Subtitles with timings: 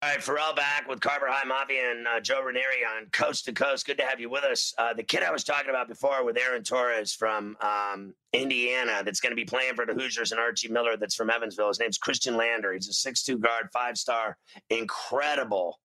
[0.00, 3.52] All right, Ferrall back with Carver High Mafia and uh, Joe Ranieri on Coast to
[3.52, 3.84] Coast.
[3.84, 4.72] Good to have you with us.
[4.78, 9.18] Uh, the kid I was talking about before with Aaron Torres from um, Indiana that's
[9.18, 11.66] going to be playing for the Hoosiers and Archie Miller that's from Evansville.
[11.66, 12.74] His name's Khristian Lander.
[12.74, 14.38] He's a six-two guard, five-star,
[14.70, 15.80] incredible.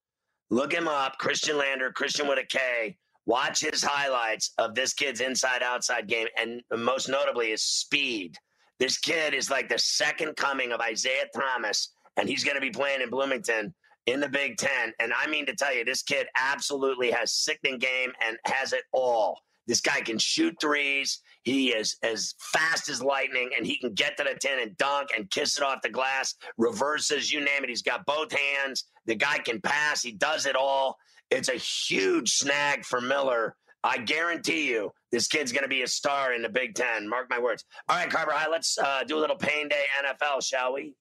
[0.52, 2.96] Look him up, Khristian Lander, Christian with a K.
[3.26, 8.36] Watch his highlights of this kid's inside-outside game, and most notably his speed.
[8.80, 12.70] This kid is like the second coming of Isaiah Thomas, and he's going to be
[12.70, 13.74] playing in Bloomington
[14.06, 14.94] in the Big Ten.
[15.00, 18.84] And I mean to tell you, this kid absolutely has sickening game and has it
[18.92, 19.40] all.
[19.68, 21.20] This guy can shoot threes.
[21.44, 25.10] He is as fast as lightning, and he can get to the 10 and dunk
[25.16, 27.70] and kiss it off the glass, reverses, you name it.
[27.70, 28.86] He's got both hands.
[29.06, 30.02] The guy can pass.
[30.02, 30.98] He does it all.
[31.30, 33.56] It's a huge snag for Miller.
[33.86, 37.08] I guarantee you this kid's going to be a star in the Big Ten.
[37.08, 37.66] Mark my words.
[37.90, 40.94] All right, Carver High, let's uh, do a little pain day NFL, shall we?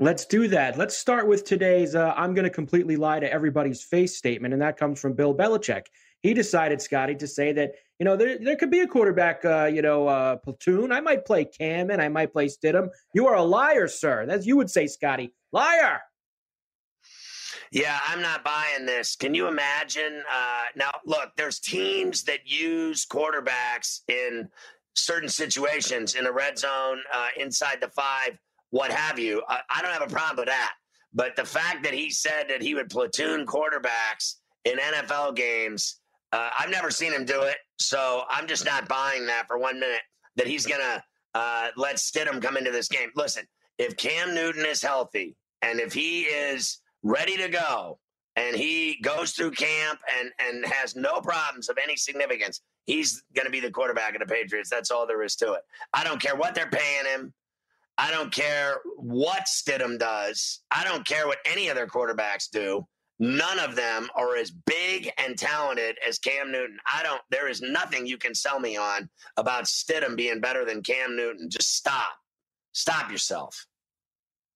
[0.00, 0.78] Let's do that.
[0.78, 4.62] Let's start with today's uh, I'm going to completely lie to everybody's face statement, and
[4.62, 5.86] that comes from Bill Belichick.
[6.22, 9.64] He decided, Scotty, to say that, you know, there, there could be a quarterback, uh,
[9.64, 10.92] you know, uh, platoon.
[10.92, 12.90] I might play Cam and I might play Stidham.
[13.12, 14.24] You are a liar, sir.
[14.26, 15.32] That's you would say, Scotty.
[15.52, 16.00] Liar.
[17.72, 19.16] Yeah, I'm not buying this.
[19.16, 20.22] Can you imagine?
[20.32, 24.48] Uh, now, look, there's teams that use quarterbacks in
[24.94, 28.38] certain situations in a red zone, uh, inside the five
[28.70, 29.42] what have you.
[29.48, 30.72] I, I don't have a problem with that.
[31.14, 34.34] But the fact that he said that he would platoon quarterbacks
[34.64, 36.00] in NFL games,
[36.32, 37.56] uh, I've never seen him do it.
[37.78, 40.02] So I'm just not buying that for one minute
[40.36, 41.02] that he's going to
[41.34, 43.10] uh, let Stidham come into this game.
[43.16, 43.44] Listen,
[43.78, 47.98] if Cam Newton is healthy and if he is ready to go
[48.36, 53.46] and he goes through camp and, and has no problems of any significance, he's going
[53.46, 54.68] to be the quarterback of the Patriots.
[54.68, 55.62] That's all there is to it.
[55.92, 57.32] I don't care what they're paying him.
[57.98, 60.60] I don't care what Stidham does.
[60.70, 62.86] I don't care what any other quarterbacks do.
[63.18, 66.78] None of them are as big and talented as Cam Newton.
[66.86, 70.84] I don't, there is nothing you can sell me on about Stidham being better than
[70.84, 71.50] Cam Newton.
[71.50, 72.12] Just stop.
[72.72, 73.66] Stop yourself.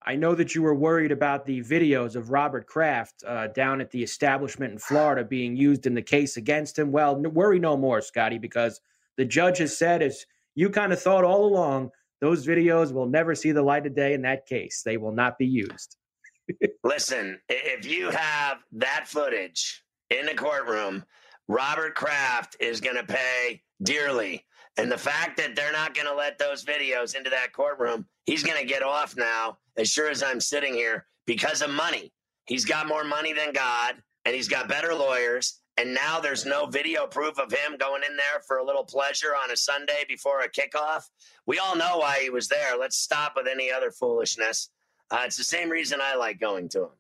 [0.04, 3.90] I know that you were worried about the videos of Robert Kraft uh, down at
[3.90, 6.92] the establishment in Florida being used in the case against him.
[6.92, 8.80] Well, worry no more, Scotty, because
[9.16, 10.24] the judge has said, as
[10.54, 11.90] you kind of thought all along,
[12.22, 14.82] those videos will never see the light of day in that case.
[14.84, 15.96] They will not be used.
[16.84, 21.04] Listen, if you have that footage in the courtroom,
[21.48, 24.46] Robert Kraft is going to pay dearly.
[24.76, 28.44] And the fact that they're not going to let those videos into that courtroom, he's
[28.44, 32.12] going to get off now, as sure as I'm sitting here, because of money.
[32.46, 36.66] He's got more money than God, and he's got better lawyers, and now there's no
[36.66, 40.40] video proof of him going in there for a little pleasure on a Sunday before
[40.40, 41.04] a kickoff.
[41.46, 42.76] We all know why he was there.
[42.78, 44.68] Let's stop with any other foolishness.
[45.10, 46.90] Uh, it's the same reason I like going to him.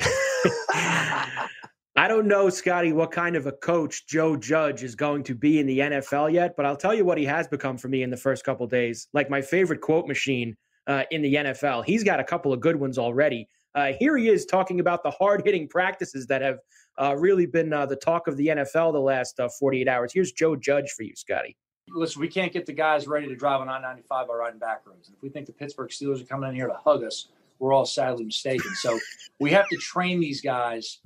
[1.96, 5.58] I don't know, Scotty, what kind of a coach Joe Judge is going to be
[5.58, 8.10] in the NFL yet, but I'll tell you what he has become for me in
[8.10, 9.08] the first couple days.
[9.12, 10.56] Like my favorite quote machine
[10.86, 11.84] uh, in the NFL.
[11.84, 13.48] He's got a couple of good ones already.
[13.74, 16.58] Uh, here he is talking about the hard hitting practices that have
[17.00, 20.12] uh, really been uh, the talk of the NFL the last uh, 48 hours.
[20.12, 21.56] Here's Joe Judge for you, Scotty.
[21.90, 25.08] Listen, we can't get the guys ready to drive on I-95 by riding back roads.
[25.08, 27.28] And if we think the Pittsburgh Steelers are coming in here to hug us,
[27.58, 28.74] we're all sadly mistaken.
[28.74, 28.98] So
[29.40, 30.98] we have to train these guys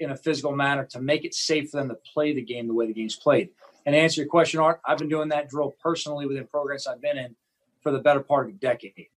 [0.00, 2.74] in a physical manner to make it safe for them to play the game the
[2.74, 3.50] way the game's played.
[3.84, 7.00] And to answer your question, Art, I've been doing that drill personally within programs I've
[7.00, 7.34] been in
[7.82, 9.08] for the better part of a decade.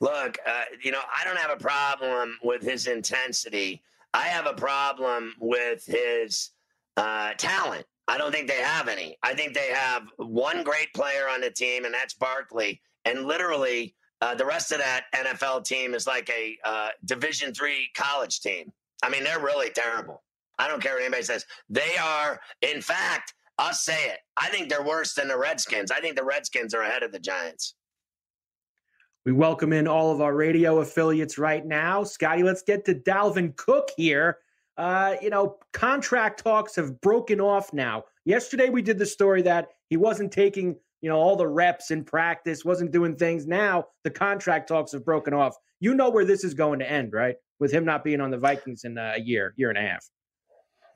[0.00, 3.82] Look, uh, you know, I don't have a problem with his intensity.
[4.12, 6.50] I have a problem with his
[6.96, 7.86] uh, talent.
[8.08, 9.16] I don't think they have any.
[9.22, 12.80] I think they have one great player on the team, and that's Barkley.
[13.04, 17.88] And literally, uh, the rest of that NFL team is like a uh, Division three
[17.96, 18.72] college team.
[19.02, 20.22] I mean, they're really terrible.
[20.58, 21.46] I don't care what anybody says.
[21.68, 24.18] They are, in fact, I'll say it.
[24.36, 25.90] I think they're worse than the Redskins.
[25.90, 27.74] I think the Redskins are ahead of the Giants.
[29.30, 32.02] We welcome in all of our radio affiliates right now.
[32.02, 34.38] Scotty, let's get to Dalvin Cook here.
[34.76, 38.06] Uh, you know, contract talks have broken off now.
[38.24, 42.02] Yesterday we did the story that he wasn't taking, you know, all the reps in
[42.02, 43.46] practice, wasn't doing things.
[43.46, 45.54] Now the contract talks have broken off.
[45.78, 47.36] You know where this is going to end, right?
[47.60, 50.10] With him not being on the Vikings in a year, year and a half.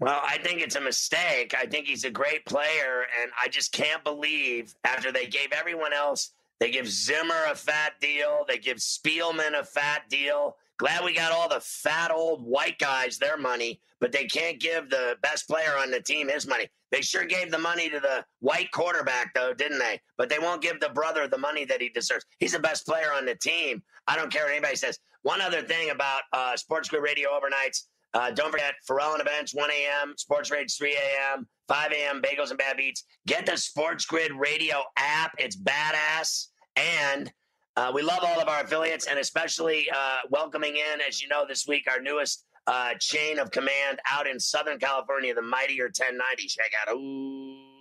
[0.01, 1.55] Well, I think it's a mistake.
[1.57, 5.93] I think he's a great player, and I just can't believe after they gave everyone
[5.93, 10.57] else, they give Zimmer a fat deal, they give Spielman a fat deal.
[10.77, 14.91] Glad we got all the fat old white guys their money, but they can't give
[14.91, 16.69] the best player on the team his money.
[16.91, 20.01] They sure gave the money to the white quarterback, though, didn't they?
[20.17, 22.25] But they won't give the brother the money that he deserves.
[22.39, 23.83] He's the best player on the team.
[24.07, 24.99] I don't care what anybody says.
[25.23, 27.85] One other thing about uh, Sports Grid Radio overnights
[28.15, 32.51] uh, don't forget, on the bench, 1 a.m., Sports Rage, 3 a.m., 5 a.m., Bagels
[32.51, 33.05] and Bad Beats.
[33.27, 35.33] Get the Sports Grid Radio app.
[35.39, 36.49] It's badass.
[36.77, 37.33] And
[37.77, 41.45] uh, we love all of our affiliates and especially uh, welcoming in, as you know,
[41.47, 46.47] this week, our newest uh, chain of command out in Southern California, the Mightier 1090.
[46.47, 46.95] Check out.
[46.95, 47.74] Ooh.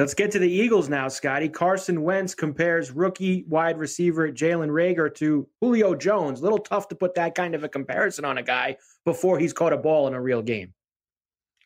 [0.00, 1.50] Let's get to the Eagles now, Scotty.
[1.50, 6.40] Carson Wentz compares rookie wide receiver Jalen Reagor to Julio Jones.
[6.40, 9.52] A little tough to put that kind of a comparison on a guy before he's
[9.52, 10.72] caught a ball in a real game.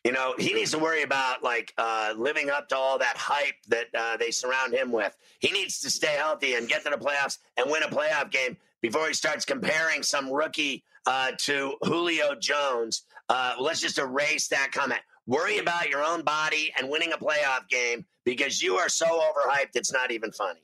[0.03, 3.55] You know, he needs to worry about like uh, living up to all that hype
[3.69, 5.15] that uh, they surround him with.
[5.39, 8.57] He needs to stay healthy and get to the playoffs and win a playoff game
[8.81, 13.03] before he starts comparing some rookie uh, to Julio Jones.
[13.29, 14.99] Uh, let's just erase that comment.
[15.27, 19.71] Worry about your own body and winning a playoff game because you are so overhyped,
[19.75, 20.61] it's not even funny.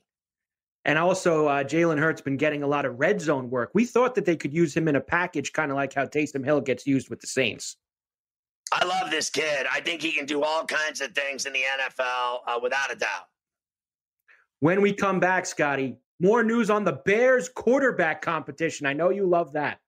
[0.84, 3.70] And also, uh, Jalen Hurts been getting a lot of red zone work.
[3.72, 6.44] We thought that they could use him in a package, kind of like how Taysom
[6.44, 7.76] Hill gets used with the Saints.
[8.72, 9.66] I love this kid.
[9.70, 12.96] I think he can do all kinds of things in the NFL uh, without a
[12.96, 13.28] doubt.
[14.60, 18.86] When we come back, Scotty, more news on the Bears quarterback competition.
[18.86, 19.78] I know you love that.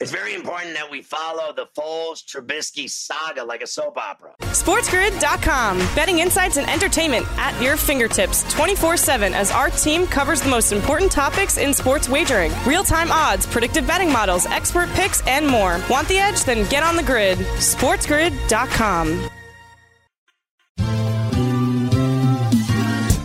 [0.00, 4.34] It's very important that we follow the Foles Trubisky saga like a soap opera.
[4.40, 5.78] SportsGrid.com.
[5.94, 10.72] Betting insights and entertainment at your fingertips 24 7 as our team covers the most
[10.72, 15.80] important topics in sports wagering real time odds, predictive betting models, expert picks, and more.
[15.88, 16.44] Want the edge?
[16.44, 17.38] Then get on the grid.
[17.38, 19.30] SportsGrid.com.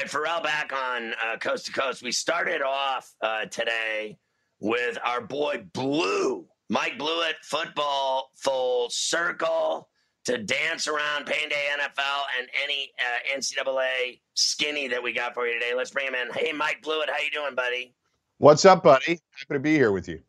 [0.00, 2.02] Right, Ferrall back on uh, Coast to Coast.
[2.02, 4.16] We started off uh, today
[4.58, 9.90] with our boy Blue, Mike Blewett, football full circle
[10.24, 15.46] to dance around Pain Day NFL and any uh, NCAA skinny that we got for
[15.46, 15.74] you today.
[15.76, 16.32] Let's bring him in.
[16.32, 17.94] Hey, Mike Blewett, how you doing, buddy?
[18.38, 19.20] What's up, buddy?
[19.32, 20.20] Happy to be here with you.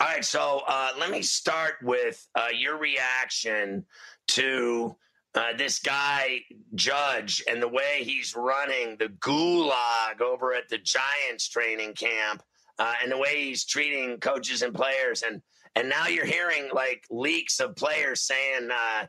[0.00, 3.84] All right, so uh, let me start with uh, your reaction
[4.28, 4.94] to
[5.34, 6.40] uh, this guy
[6.74, 12.42] Judge and the way he's running the gulag over at the Giants training camp,
[12.78, 15.42] uh, and the way he's treating coaches and players, and
[15.76, 19.06] and now you're hearing like leaks of players saying uh,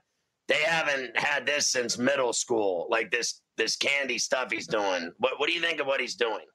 [0.48, 5.12] they haven't had this since middle school, like this this candy stuff he's doing.
[5.18, 6.46] What what do you think of what he's doing?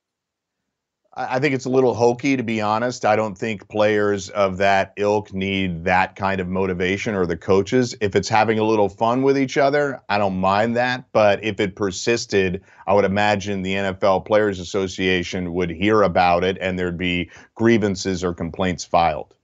[1.17, 3.05] I think it's a little hokey, to be honest.
[3.05, 7.95] I don't think players of that ilk need that kind of motivation or the coaches.
[8.01, 11.05] If it's having a little fun with each other, I don't mind that.
[11.13, 16.59] But if it persisted, I would imagine the NFL Players Association would hear about it
[16.61, 19.35] and there'd be grievances or complaints filed.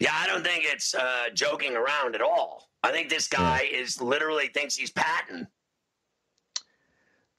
[0.00, 2.70] Yeah, I don't think it's uh, joking around at all.
[2.84, 3.78] I think this guy yeah.
[3.78, 5.48] is literally thinks he's Patton.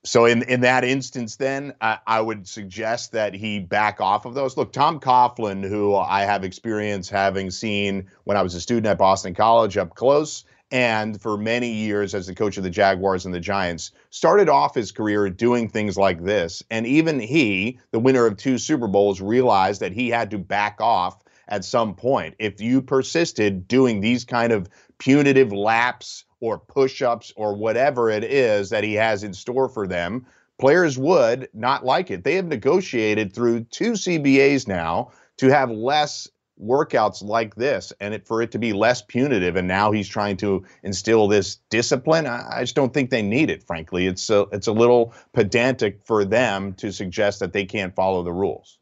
[0.07, 4.35] So in in that instance, then I, I, would suggest that he back off of
[4.35, 4.55] those.
[4.55, 8.97] Look, Tom Coughlin, who I have experience having seen when I was a student at
[8.97, 13.35] Boston College up close, and for many years as the coach of the Jaguars and
[13.35, 16.63] the Giants, started off his career doing things like this.
[16.71, 20.77] And even he, the winner of two Super Bowls, realized that he had to back
[20.79, 22.35] off at some point.
[22.39, 28.23] If you persisted doing these kind of punitive laps or push ups or whatever it
[28.23, 30.25] is that he has in store for them,
[30.59, 32.23] players would not like it.
[32.23, 36.27] They have negotiated through two CBAs now to have less
[36.61, 39.55] workouts like this and it, for it to be less punitive.
[39.55, 42.25] And now he's trying to instill this discipline.
[42.25, 44.07] I, I just don't think they need it, frankly.
[44.07, 48.33] It's a, it's a little pedantic for them to suggest that they can't follow the
[48.33, 48.79] rules.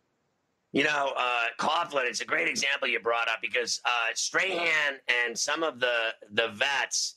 [0.72, 5.38] You know, uh, Coughlin, it's a great example you brought up because uh, Strahan and
[5.38, 7.16] some of the the vets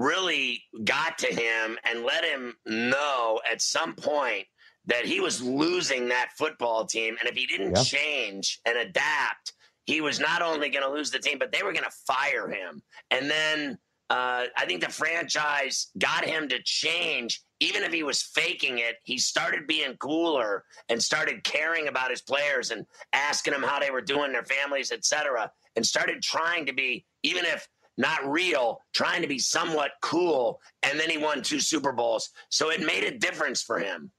[0.00, 4.46] really got to him and let him know at some point
[4.86, 7.16] that he was losing that football team.
[7.20, 7.82] And if he didn't yeah.
[7.82, 9.52] change and adapt,
[9.84, 12.48] he was not only going to lose the team, but they were going to fire
[12.48, 12.82] him.
[13.10, 13.78] And then
[14.08, 18.96] uh, I think the franchise got him to change even if he was faking it,
[19.04, 23.90] he started being cooler and started caring about his players and asking them how they
[23.90, 27.68] were doing, their families, etc., and started trying to be, even if
[28.00, 30.60] not real, trying to be somewhat cool.
[30.82, 34.10] And then he won two Super Bowls, so it made a difference for him.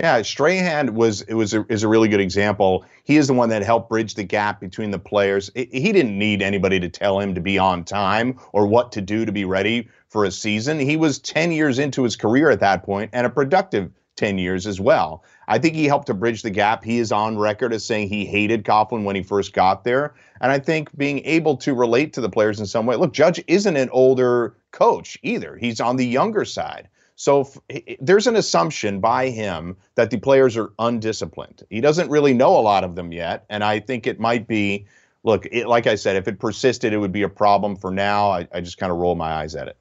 [0.00, 2.84] Yeah, Strahan was it was a, is a really good example.
[3.02, 5.50] He is the one that helped bridge the gap between the players.
[5.56, 9.24] He didn't need anybody to tell him to be on time or what to do
[9.24, 10.78] to be ready for a season.
[10.78, 14.68] He was 10 years into his career at that point and a productive 10 years
[14.68, 15.24] as well.
[15.48, 16.84] I think he helped to bridge the gap.
[16.84, 20.14] He is on record as saying he hated Coughlin when he first got there.
[20.40, 22.96] And I think being able to relate to the players in some way.
[22.96, 26.88] Look, Judge isn't an older coach either, he's on the younger side.
[27.16, 27.50] So
[27.98, 31.64] there's an assumption by him that the players are undisciplined.
[31.68, 33.44] He doesn't really know a lot of them yet.
[33.50, 34.86] And I think it might be
[35.24, 38.30] look, it, like I said, if it persisted, it would be a problem for now.
[38.30, 39.76] I, I just kind of roll my eyes at it.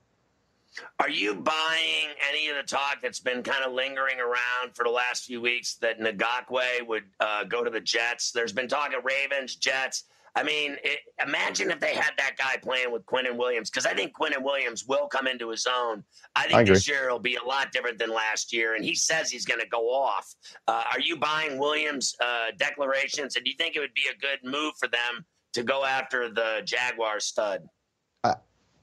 [1.00, 4.90] Are you buying any of the talk that's been kind of lingering around for the
[4.90, 8.32] last few weeks that Ngakoue would uh, go to the Jets?
[8.32, 10.06] There's been talk of Ravens, Jets.
[10.36, 13.96] I mean, it, imagine if they had that guy playing with Quinnen Williams, because I
[13.96, 16.04] think Quinnen Williams will come into his own.
[16.36, 18.94] I think I this year will be a lot different than last year, and he
[18.94, 20.32] says he's going to go off.
[20.68, 24.20] Uh, are you buying Williams' uh, declarations, and do you think it would be a
[24.20, 27.68] good move for them to go after the Jaguar stud?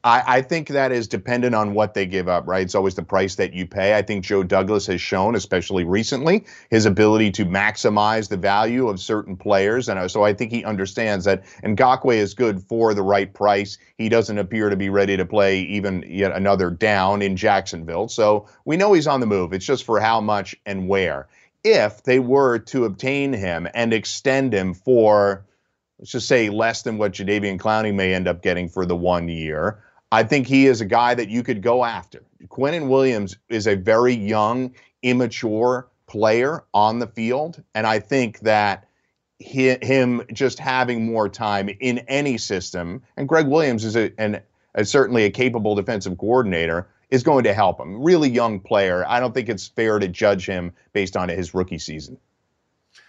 [0.05, 2.63] I, I, think that is dependent on what they give up, right?
[2.63, 3.97] It's always the price that you pay.
[3.97, 9.01] I think Joe Douglas has shown, especially recently, his ability to maximize the value of
[9.01, 9.89] certain players.
[9.89, 13.79] And so I think he understands that Ngakoue is good for the right price.
[13.97, 18.09] He doesn't appear to be ready to play even yet another down in Jacksonville.
[18.09, 19.55] So we know he's on the move.
[19.55, 21.29] It's just for how much and where.
[21.65, 25.47] If they were to obtain him and extend him for,
[25.99, 29.29] let's just say, less than what Jadeveon Clowney may end up getting for the one
[29.29, 29.81] year,
[30.15, 32.23] I think he is a guy that you could go after.
[32.47, 38.87] Quinnen Williams is a very young, immature player on the field, and I think that
[39.41, 44.41] he, him just having more time in any system, and Gregg Williams is a, an,
[44.77, 48.01] a, certainly a capable defensive coordinator, is going to help him.
[48.01, 49.05] Really young player.
[49.09, 52.19] I don't think it's fair to judge him based on his rookie season.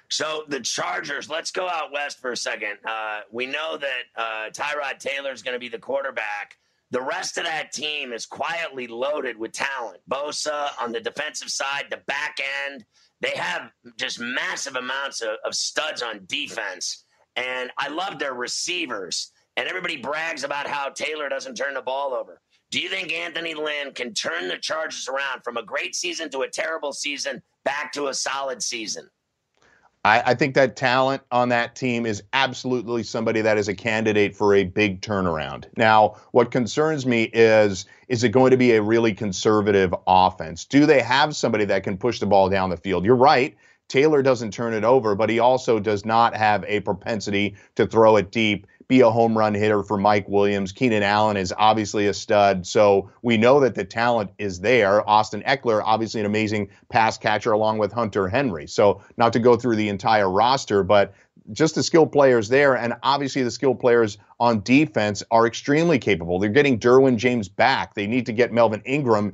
[0.10, 2.80] So the Chargers, let's go out west for a second.
[2.84, 6.58] Uh, we know that uh, Tyrod Taylor is going to be the quarterback.
[6.92, 10.02] The rest of that team is quietly loaded with talent.
[10.10, 12.38] Bosa on the defensive side, the back
[12.68, 12.86] end,
[13.22, 17.06] they have just massive amounts of, of studs on defense.
[17.36, 19.32] And I love their receivers.
[19.58, 22.42] And everybody brags about how Taylor doesn't turn the ball over.
[22.72, 26.42] Do you think Anthony Lynn can turn the Chargers around from a great season to
[26.42, 29.10] a terrible season back to a solid season?
[30.06, 34.36] I, I, think that talent on that team is absolutely somebody that is a candidate
[34.36, 35.66] for a big turnaround.
[35.78, 40.64] Now, what concerns me is is it going to be a really conservative offense?
[40.64, 43.04] Do they have somebody that can push the ball down the field?
[43.04, 43.58] You're right.
[43.88, 48.18] Taylor doesn't turn it over, but he also does not have a propensity to throw
[48.18, 50.72] it deep be a home run hitter for Mike Williams.
[50.72, 52.66] Keenan Allen is obviously a stud.
[52.68, 55.08] So we know that the talent is there.
[55.10, 58.68] Austin Ekeler, obviously an amazing pass catcher along with Hunter Henry.
[58.68, 61.14] So not to go through the entire roster, but
[61.52, 62.76] just the skilled players there.
[62.76, 66.40] And obviously the skilled players on defense are extremely capable.
[66.40, 67.96] They're getting Derwin James back.
[67.96, 69.34] They need to get Melvin Ingram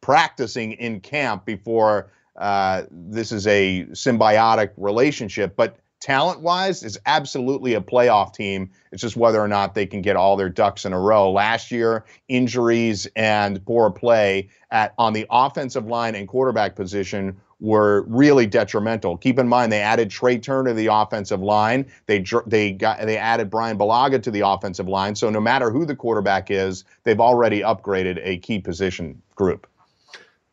[0.00, 5.56] practicing in camp before uh, this is a symbiotic relationship.
[5.56, 8.70] But talent wise, is absolutely a playoff team.
[8.92, 11.32] It's just whether or not they can get all their ducks in a row.
[11.32, 18.02] Last year, injuries and poor play at on the offensive line and quarterback position were
[18.02, 19.16] really detrimental.
[19.16, 21.86] Keep in mind they added Trai Turner to the offensive line.
[22.04, 25.14] They they got they added Brian Bulaga to the offensive line.
[25.14, 29.66] So no matter who the quarterback is, they've already upgraded a key position group.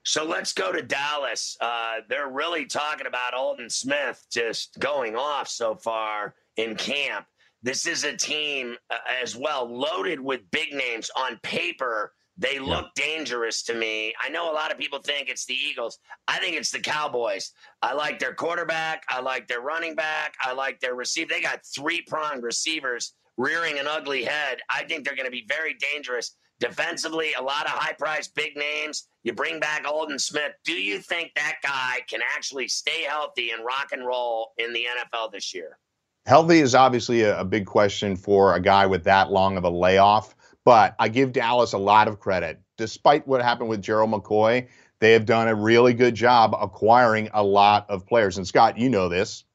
[0.03, 1.55] So let's go to Dallas.
[1.61, 7.25] Uh, they're really talking about Aldon Smith just going off so far in camp.
[7.63, 12.13] This is a team uh, as well loaded with big names on paper.
[12.37, 13.03] They look yeah.
[13.03, 14.15] dangerous to me.
[14.19, 15.99] I know a lot of people think it's the Eagles.
[16.27, 17.51] I think it's the Cowboys.
[17.83, 19.03] I like their quarterback.
[19.09, 20.33] I like their running back.
[20.41, 21.29] I like their receiver.
[21.29, 24.57] They got three pronged receivers rearing an ugly head.
[24.69, 26.35] I think they're going to be very dangerous.
[26.61, 29.07] Defensively, a lot of high priced big names.
[29.23, 30.51] You bring back Aldon Smith.
[30.63, 34.85] Do you think that guy can actually stay healthy and rock and roll in the
[34.85, 35.79] NFL this year?
[36.27, 39.69] Healthy is obviously a, a big question for a guy with that long of a
[39.71, 42.61] layoff, but I give Dallas a lot of credit.
[42.77, 44.67] Despite what happened with Gerald McCoy,
[44.99, 48.37] they have done a really good job acquiring a lot of players.
[48.37, 49.45] And Scott, you know this.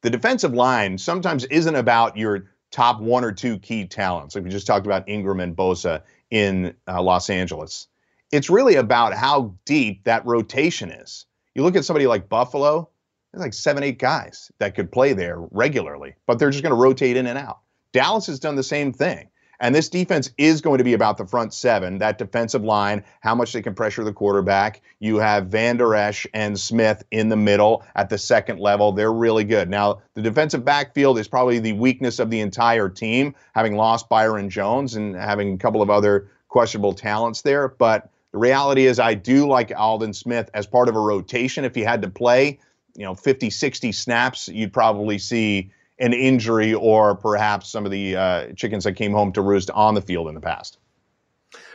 [0.00, 4.34] The defensive line sometimes isn't about your top one or two key talents.
[4.34, 7.88] Like we just talked about Ingram and Bosa in uh, Los Angeles.
[8.30, 11.26] It's really about how deep that rotation is.
[11.54, 12.90] You look at somebody like Buffalo,
[13.32, 16.80] there's like seven, eight guys that could play there regularly, but they're just going to
[16.80, 17.60] rotate in and out.
[17.92, 19.30] Dallas has done the same thing.
[19.60, 23.34] And this defense is going to be about the front seven, that defensive line, how
[23.34, 24.82] much they can pressure the quarterback.
[25.00, 28.92] You have Vander Esch and Smith in the middle at the second level.
[28.92, 29.68] They're really good.
[29.68, 34.48] Now, the defensive backfield is probably the weakness of the entire team, having lost Byron
[34.48, 37.68] Jones and having a couple of other questionable talents there.
[37.68, 41.64] But the reality is, I do like Aldon Smith as part of a rotation.
[41.64, 42.60] If he had to play,
[42.94, 48.16] you know, 50, 60 snaps, you'd probably see an injury or perhaps some of the
[48.16, 50.78] uh, chickens that came home to roost on the field in the past.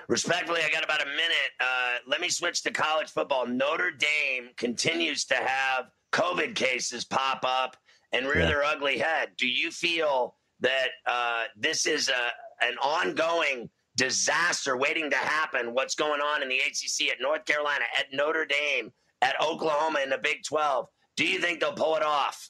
[0.07, 1.51] Respectfully, I got about a minute.
[1.59, 3.47] Uh, let me switch to college football.
[3.47, 7.77] Notre Dame continues to have COVID cases pop up
[8.11, 8.47] and rear yeah.
[8.47, 9.29] their ugly head.
[9.37, 15.73] Do you feel that uh, this is a, an ongoing disaster waiting to happen?
[15.73, 20.09] What's going on in the ACC at North Carolina, at Notre Dame, at Oklahoma in
[20.09, 20.87] the Big 12?
[21.15, 22.49] Do you think they'll pull it off?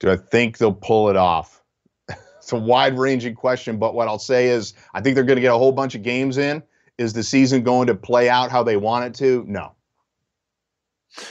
[0.00, 1.62] Do I think they'll pull it off?
[2.08, 5.42] it's a wide ranging question, but what I'll say is I think they're going to
[5.42, 6.62] get a whole bunch of games in.
[6.98, 9.44] Is the season going to play out how they want it to?
[9.46, 9.72] No.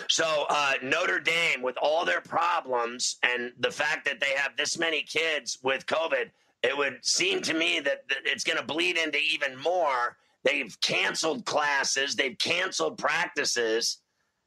[0.10, 4.78] So uh, Notre Dame, with all their problems and the fact that they have this
[4.78, 6.32] many kids with COVID,
[6.63, 10.17] it would seem to me that, that it's going to bleed into even more.
[10.43, 13.99] They've canceled classes, they've canceled practices.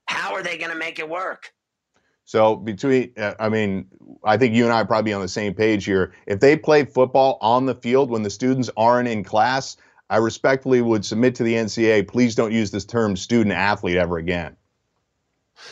[0.07, 1.53] How are they going to make it work?
[2.29, 3.87] So between, uh, I mean,
[4.23, 6.13] I think you and I are probably on the same page here.
[6.27, 9.79] If they play football on the field when the students aren't in class,
[10.11, 12.07] I respectfully would submit to the NCAA.
[12.07, 14.59] Please don't use this term student athlete ever again.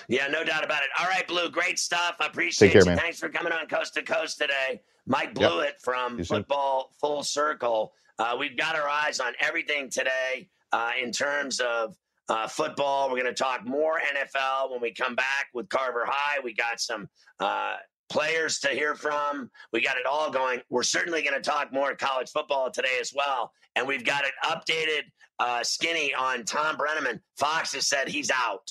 [0.08, 0.88] Yeah, no doubt about it.
[0.98, 2.16] All right, Blue, great stuff.
[2.20, 2.86] I appreciate care, you.
[2.86, 2.96] Man.
[2.96, 4.80] Thanks for coming on Coast to Coast today.
[5.04, 5.80] Mike Blewett yep.
[5.82, 7.92] from Football Full Circle.
[8.18, 13.08] Uh, we've got our eyes on everything today uh, in terms of uh, football.
[13.08, 16.40] We're going to talk more NFL when we come back with Carver High.
[16.42, 17.08] We got some
[17.40, 17.76] uh,
[18.08, 19.50] players to hear from.
[19.72, 20.60] We got it all going.
[20.70, 23.52] We're certainly going to talk more college football today as well.
[23.74, 25.02] And we've got an updated
[25.38, 27.20] uh, skinny on Tom Brennaman.
[27.36, 28.70] Fox has said he's out.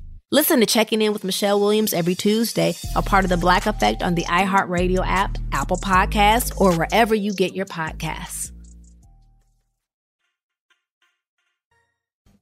[0.33, 4.01] Listen to Checking In with Michelle Williams every Tuesday, a part of the Black Effect
[4.01, 8.53] on the iHeartRadio app, Apple Podcasts, or wherever you get your podcasts.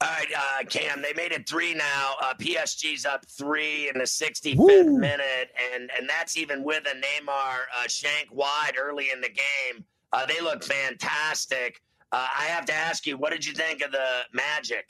[0.02, 1.02] All right, uh, Cam.
[1.02, 2.13] They made it three now.
[2.21, 7.63] Uh, PSG's up three in the 65th minute, and and that's even with a Neymar
[7.75, 9.84] uh, shank wide early in the game.
[10.13, 11.82] Uh, they look fantastic.
[12.12, 14.88] Uh, I have to ask you, what did you think of the Magic?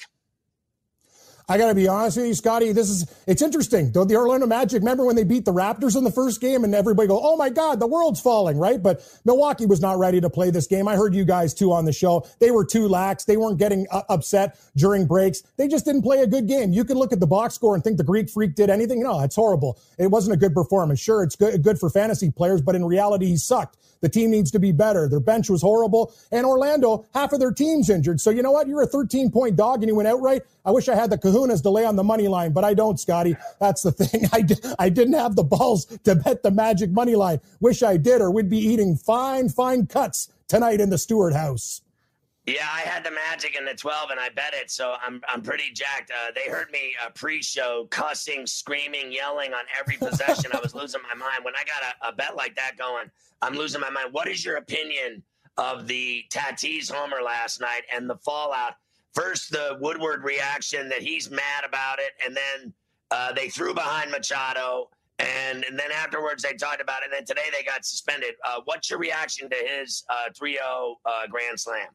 [1.51, 2.71] I got to be honest with you, Scotty.
[2.73, 3.91] This is it's interesting.
[3.91, 4.81] The Orlando Magic.
[4.81, 7.49] Remember when they beat the Raptors in the first game, and everybody go, "Oh my
[7.49, 8.81] God, the world's falling!" Right?
[8.81, 10.87] But Milwaukee was not ready to play this game.
[10.87, 12.27] I heard you guys too on the show.
[12.39, 13.25] They were too lax.
[13.25, 15.41] They weren't getting uh, upset during breaks.
[15.57, 16.71] They just didn't play a good game.
[16.71, 19.01] You can look at the box score and think the Greek Freak did anything.
[19.01, 19.79] No, it's horrible.
[19.97, 20.99] It wasn't a good performance.
[20.99, 23.75] Sure, it's good good for fantasy players, but in reality, he sucked.
[24.01, 25.07] The team needs to be better.
[25.09, 26.13] Their bench was horrible.
[26.31, 28.21] And Orlando, half of their team's injured.
[28.21, 28.67] So you know what?
[28.67, 30.43] You're a 13 point dog and you went outright.
[30.69, 32.99] I wish I had the kahunas to lay on the money line, but I don't,
[32.99, 33.35] Scotty.
[33.59, 34.29] That's the thing.
[34.31, 37.41] I, di- I didn't have the balls to bet the magic money line.
[37.59, 41.81] Wish I did, or we'd be eating fine, fine cuts tonight in the Stewart house.
[42.45, 45.41] Yeah, I had the Magic in the 12 and I bet it, so I'm I'm
[45.41, 46.11] pretty jacked.
[46.11, 50.51] Uh, they heard me uh, pre-show cussing, screaming, yelling on every possession.
[50.53, 51.43] I was losing my mind.
[51.43, 53.09] When I got a, a, bet like that going,
[53.41, 54.13] I'm losing my mind.
[54.13, 55.23] What is your opinion
[55.57, 58.75] of the Tatis homer last night and the fallout?
[59.13, 62.73] First, the Woodward reaction that he's mad about it, and then
[63.11, 64.89] uh, they threw behind Machado.
[65.17, 67.05] And, and then afterwards, they talked about it.
[67.05, 68.35] And then today, they got suspended.
[68.45, 70.05] Uh, what's your reaction to his
[70.37, 71.87] 3 uh, 0 uh, grand slam?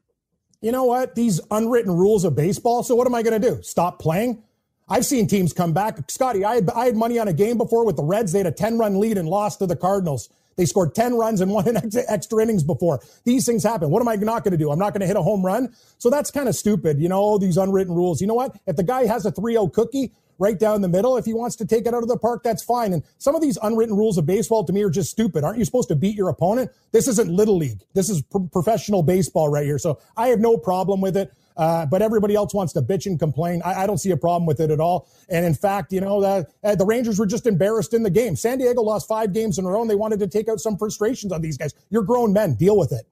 [0.65, 1.15] you know what?
[1.15, 2.83] These unwritten rules of baseball.
[2.83, 3.63] So what am I going to do?
[3.63, 4.43] Stop playing?
[4.89, 6.11] I've seen teams come back.
[6.11, 8.33] Scotty, I had, I had money on a game before with the Reds.
[8.33, 10.31] They had a 10 run lead and lost to the Cardinals.
[10.57, 11.77] They scored 10 runs and won in
[12.09, 13.01] extra innings before.
[13.25, 13.91] These things happen.
[13.91, 14.71] What am I not going to do?
[14.71, 15.75] I'm not going to hit a home run.
[15.99, 17.01] So that's kind of stupid.
[17.01, 18.21] You know, these unwritten rules.
[18.21, 18.57] You know what?
[18.67, 21.17] If the guy has a 3 0 cookie, right down the middle.
[21.17, 22.93] If he wants to take it out of the park, that's fine.
[22.93, 25.45] And some of these unwritten rules of baseball to me are just stupid.
[25.45, 26.71] Aren't you supposed to beat your opponent?
[26.93, 27.81] This isn't little league.
[27.95, 29.79] This is professional baseball right here.
[29.79, 31.33] So I have no problem with it.
[31.57, 33.63] Uh, but everybody else wants to bitch and complain.
[33.65, 35.09] I, I, don't see a problem with it at all.
[35.29, 38.35] And in fact, you know, the, uh, the Rangers were just embarrassed in the game.
[38.35, 40.77] San Diego lost five games in a row and they wanted to take out some
[40.77, 41.73] frustrations on these guys.
[41.91, 42.55] You're grown men.
[42.55, 43.07] Deal with it.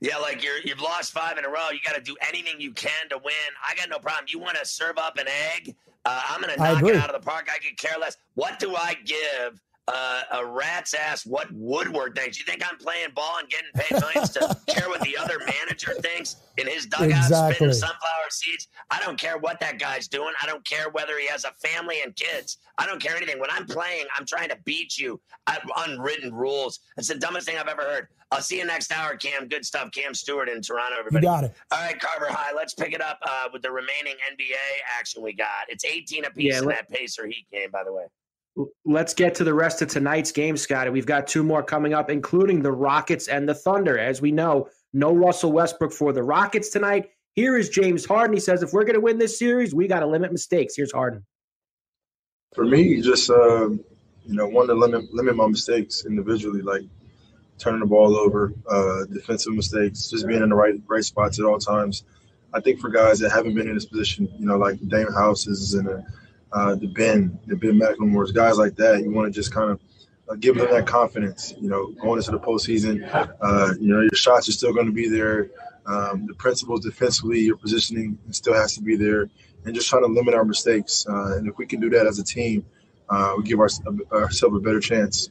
[0.00, 1.70] Yeah, like you're you've lost five in a row.
[1.70, 3.34] You got to do anything you can to win.
[3.66, 4.26] I got no problem.
[4.28, 5.74] You want to serve up an egg?
[6.04, 7.48] Uh, I'm going to knock it out of the park.
[7.50, 8.16] I could care less.
[8.34, 12.38] What do I give uh, a rat's ass what Woodward thinks.
[12.38, 15.94] You think I'm playing ball and getting paid millions to care what the other manager
[16.00, 17.54] thinks in his dugout exactly.
[17.54, 18.68] spitting sunflower seeds?
[18.90, 20.32] I don't care what that guy's doing.
[20.42, 22.58] I don't care whether he has a family and kids.
[22.78, 23.38] I don't care anything.
[23.38, 25.20] When I'm playing, I'm trying to beat you.
[25.46, 26.80] I unwritten rules.
[26.96, 28.08] It's the dumbest thing I've ever heard.
[28.32, 29.48] I'll see you next hour, Cam.
[29.48, 29.90] Good stuff.
[29.92, 31.24] Cam Stewart in Toronto, everybody.
[31.24, 31.54] You got it.
[31.70, 32.52] All right, Carver High.
[32.56, 34.54] Let's pick it up uh, with the remaining NBA
[34.98, 35.68] action we got.
[35.68, 38.06] It's 18 apiece yeah, in that Pacer Heat game, by the way.
[38.84, 40.90] Let's get to the rest of tonight's game, Scotty.
[40.90, 43.98] We've got two more coming up, including the Rockets and the Thunder.
[43.98, 47.10] As we know, no Russell Westbrook for the Rockets tonight.
[47.34, 48.32] Here is James Harden.
[48.32, 50.76] He says, if we're going to win this series, we got to limit mistakes.
[50.76, 51.26] Here's Harden.
[52.54, 56.82] For me, just uh, you know, want to limit limit my mistakes individually, like
[57.58, 61.44] turning the ball over, uh, defensive mistakes, just being in the right right spots at
[61.44, 62.04] all times.
[62.52, 65.74] I think for guys that haven't been in this position, you know, like Dame Houses
[65.74, 66.06] and a
[66.54, 69.02] uh, the Ben, the Ben McLemores, guys like that.
[69.02, 69.80] You want to just kind of
[70.28, 71.52] uh, give them that confidence.
[71.58, 74.92] You know, going into the postseason, uh, you know, your shots are still going to
[74.92, 75.50] be there.
[75.86, 79.28] Um, the principles defensively, your positioning still has to be there,
[79.64, 81.04] and just trying to limit our mistakes.
[81.06, 82.64] Uh, and if we can do that as a team,
[83.10, 83.68] uh, we give our,
[84.12, 85.30] ourselves a better chance.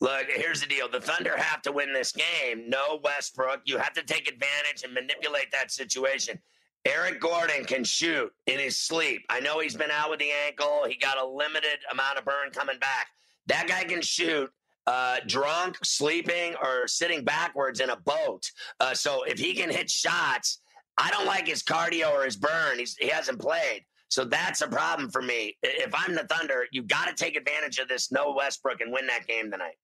[0.00, 0.88] Look, here's the deal.
[0.88, 2.70] The Thunder have to win this game.
[2.70, 3.62] No Westbrook.
[3.66, 6.38] You have to take advantage and manipulate that situation.
[6.86, 9.22] Eric Gordon can shoot in his sleep.
[9.28, 10.84] I know he's been out with the ankle.
[10.88, 13.08] He got a limited amount of burn coming back.
[13.46, 14.50] That guy can shoot
[14.86, 18.50] uh, drunk, sleeping, or sitting backwards in a boat.
[18.80, 20.60] Uh, so if he can hit shots,
[20.96, 22.78] I don't like his cardio or his burn.
[22.78, 23.84] He's, he hasn't played.
[24.08, 25.56] So that's a problem for me.
[25.62, 29.06] If I'm the Thunder, you got to take advantage of this no Westbrook and win
[29.06, 29.76] that game tonight.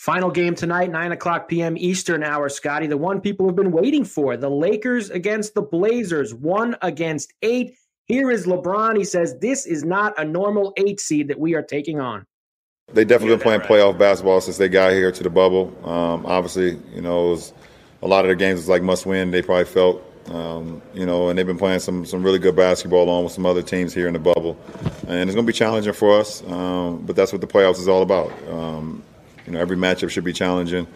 [0.00, 1.76] Final game tonight, 9 o'clock p.m.
[1.76, 2.86] Eastern hour, Scotty.
[2.86, 4.34] The one people have been waiting for.
[4.34, 7.74] The Lakers against the Blazers, one against eight.
[8.06, 8.96] Here is LeBron.
[8.96, 12.24] He says, This is not a normal eight seed that we are taking on.
[12.94, 13.68] They definitely been playing right.
[13.68, 15.66] playoff basketball since they got here to the bubble.
[15.86, 17.52] Um, obviously, you know, was,
[18.00, 19.32] a lot of their games was like must win.
[19.32, 23.02] They probably felt, um, you know, and they've been playing some some really good basketball
[23.02, 24.56] along with some other teams here in the bubble.
[25.06, 27.86] And it's going to be challenging for us, um, but that's what the playoffs is
[27.86, 28.32] all about.
[29.50, 30.86] You know, every matchup should be challenging,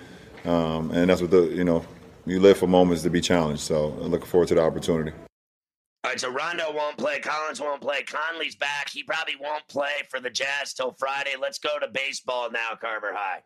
[0.45, 1.85] um, and that's what the you know
[2.25, 3.62] you live for moments to be challenged.
[3.62, 5.11] So I'm looking forward to the opportunity.
[5.11, 8.90] All right, so Rondo won't play, Collins won't play, Conley's back.
[8.90, 11.33] He probably won't play for the Jazz till Friday.
[11.40, 13.43] Let's go to baseball now, Carver High.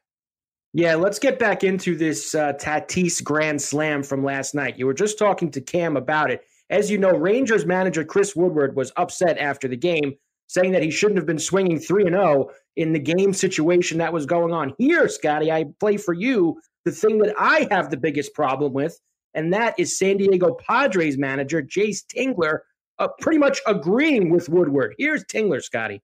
[0.75, 4.79] Yeah, let's get back into this uh, Tatis Grand Slam from last night.
[4.79, 6.45] You were just talking to Cam about it.
[6.69, 10.17] As you know, Rangers manager Chris Woodward was upset after the game,
[10.49, 14.13] saying that he shouldn't have been swinging 3 and 0 in the game situation that
[14.13, 14.75] was going on.
[14.79, 18.99] Here, Scotty, I play for you the thing that I have the biggest problem with,
[19.35, 22.61] and that is San Diego Padres manager Jayce Tingler
[22.99, 24.95] uh, pretty much agreeing with Woodward.
[24.99, 26.03] Here's Tingler, Scotty.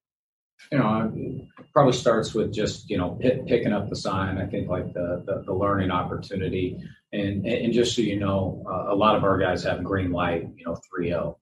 [0.71, 1.13] You know,
[1.73, 4.39] probably starts with just you know p- picking up the sign.
[4.39, 6.79] I think like the the, the learning opportunity,
[7.13, 10.49] and and just so you know, uh, a lot of our guys have green light.
[10.57, 11.37] You know, 3-0.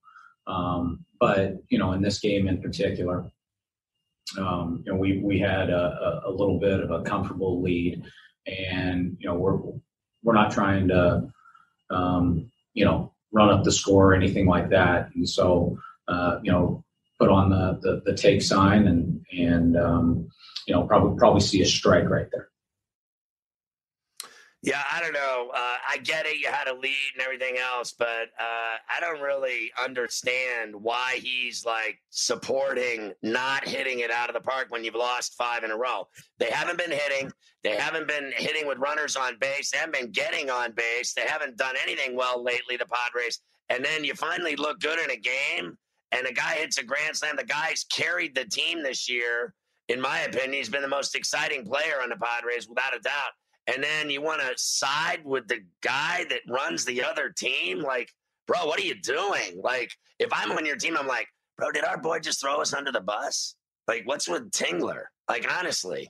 [0.45, 3.31] Um, but you know, in this game in particular,
[4.37, 8.03] um, you know, we we had a, a, little bit of a comfortable lead,
[8.45, 9.57] and you know, we're
[10.21, 11.29] we're not trying to,
[11.89, 15.11] um, you know, run up the score or anything like that.
[15.15, 15.77] And so,
[16.09, 16.83] uh, you know,
[17.21, 20.27] put on the, the, the take sign and and um,
[20.67, 22.49] you know probably probably see a strike right there.
[24.63, 25.51] Yeah, I don't know.
[25.53, 26.39] Uh, I get it.
[26.39, 31.65] You had a lead and everything else, but uh, I don't really understand why he's
[31.65, 35.75] like supporting not hitting it out of the park when you've lost five in a
[35.75, 36.07] row.
[36.39, 37.29] They haven't been hitting.
[37.65, 39.69] They haven't been hitting with runners on base.
[39.69, 41.13] They haven't been getting on base.
[41.13, 43.39] They haven't done anything well lately, the Padres.
[43.67, 45.77] And then you finally look good in a game,
[46.13, 47.35] and a guy hits a grand slam.
[47.35, 49.55] The guy's carried the team this year.
[49.89, 53.31] In my opinion, he's been the most exciting player on the Padres, without a doubt
[53.67, 57.79] and then you want to side with the guy that runs the other team?
[57.79, 58.11] Like
[58.47, 59.61] bro what are you doing?
[59.61, 62.73] Like if i'm on your team i'm like bro did our boy just throw us
[62.73, 63.55] under the bus?
[63.87, 65.03] Like what's with tingler?
[65.29, 66.09] Like honestly.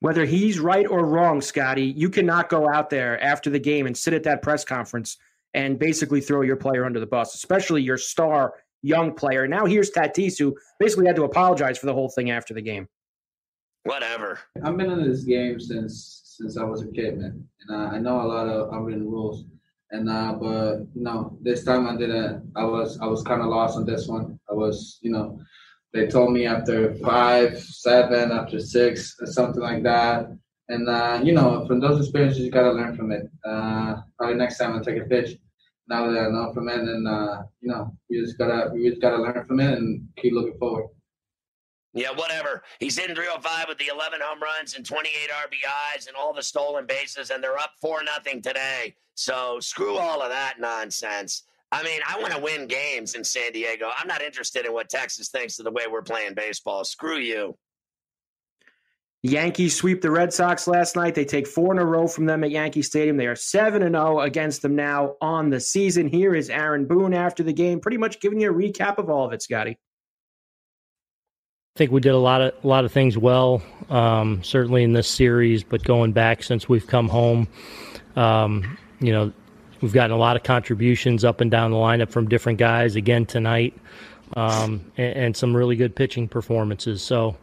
[0.00, 3.96] Whether he's right or wrong scotty you cannot go out there after the game and
[3.96, 5.16] sit at that press conference
[5.54, 9.48] and basically throw your player under the bus especially your star young player.
[9.48, 12.88] Now here's tatis who basically had to apologize for the whole thing after the game
[13.86, 14.40] Whatever.
[14.64, 17.98] I've been in this game since since I was a kid, man, and uh, I
[17.98, 19.44] know a lot of unwritten rules.
[19.92, 22.50] And uh, but you know, this time I didn't.
[22.56, 24.40] I was I was kind of lost on this one.
[24.50, 25.38] I was, you know,
[25.92, 30.36] they told me after five, seven, after six, or something like that.
[30.68, 33.30] And uh, you know, from those experiences, you gotta learn from it.
[33.44, 35.38] Uh, probably next time I take a pitch.
[35.88, 39.00] Now that I know from it, and uh, you know, we just gotta we just
[39.00, 40.88] gotta learn from it and keep looking forward.
[41.96, 42.62] Yeah, whatever.
[42.78, 46.84] He's in 305 with the 11 home runs and 28 RBIs and all the stolen
[46.84, 48.94] bases, and they're up 4 nothing today.
[49.14, 51.44] So screw all of that nonsense.
[51.72, 53.88] I mean, I want to win games in San Diego.
[53.96, 56.84] I'm not interested in what Texas thinks of the way we're playing baseball.
[56.84, 57.56] Screw you.
[59.22, 61.14] Yankees sweep the Red Sox last night.
[61.14, 63.16] They take four in a row from them at Yankee Stadium.
[63.16, 66.08] They are 7 and 0 against them now on the season.
[66.08, 69.24] Here is Aaron Boone after the game, pretty much giving you a recap of all
[69.24, 69.78] of it, Scotty.
[71.76, 73.60] I think we did a lot of a lot of things well,
[73.90, 75.62] um, certainly in this series.
[75.62, 77.48] But going back since we've come home,
[78.16, 79.30] um, you know,
[79.82, 82.96] we've gotten a lot of contributions up and down the lineup from different guys.
[82.96, 83.76] Again tonight,
[84.38, 87.02] um, and, and, some really good pitching performances.
[87.02, 87.36] So,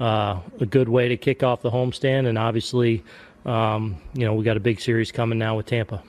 [0.00, 3.02] uh, a good way to kick off the homestand, and obviously,
[3.46, 6.02] um, you know, we got a big series coming now with Tampa.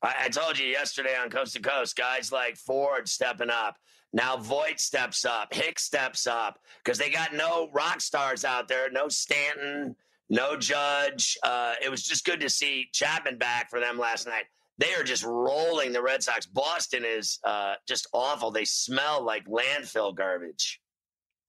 [0.00, 3.78] I, I told you yesterday on Coast to Coast, guys like Ford stepping up.
[4.12, 8.90] Now Voit steps up, Hicks steps up because they got no rock stars out there,
[8.90, 9.96] no Stanton,
[10.28, 11.38] no Judge.
[11.42, 14.44] Uh, it was just good to see Chapman back for them last night.
[14.78, 16.46] They are just rolling the Red Sox.
[16.46, 18.50] Boston is uh, just awful.
[18.50, 20.80] They smell like landfill garbage.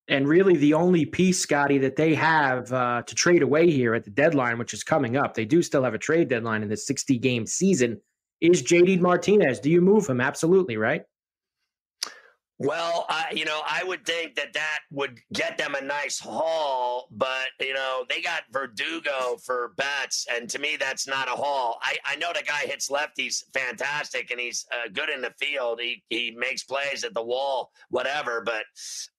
[0.10, 4.04] And really, the only piece, Scotty, that they have uh, to trade away here at
[4.04, 6.76] the deadline, which is coming up, they do still have a trade deadline in the
[6.76, 8.02] 60 game season,
[8.42, 9.62] is JD Martinez.
[9.62, 10.20] Do you move him?
[10.20, 11.04] Absolutely, right?
[12.64, 17.10] Well, I, you know, I would think that that would get them a nice haul,
[17.12, 21.78] but you know, they got Verdugo for Betts, and to me, that's not a haul.
[21.82, 25.34] I, I know the guy hits left; he's fantastic, and he's uh, good in the
[25.42, 25.82] field.
[25.82, 28.42] He he makes plays at the wall, whatever.
[28.46, 28.64] But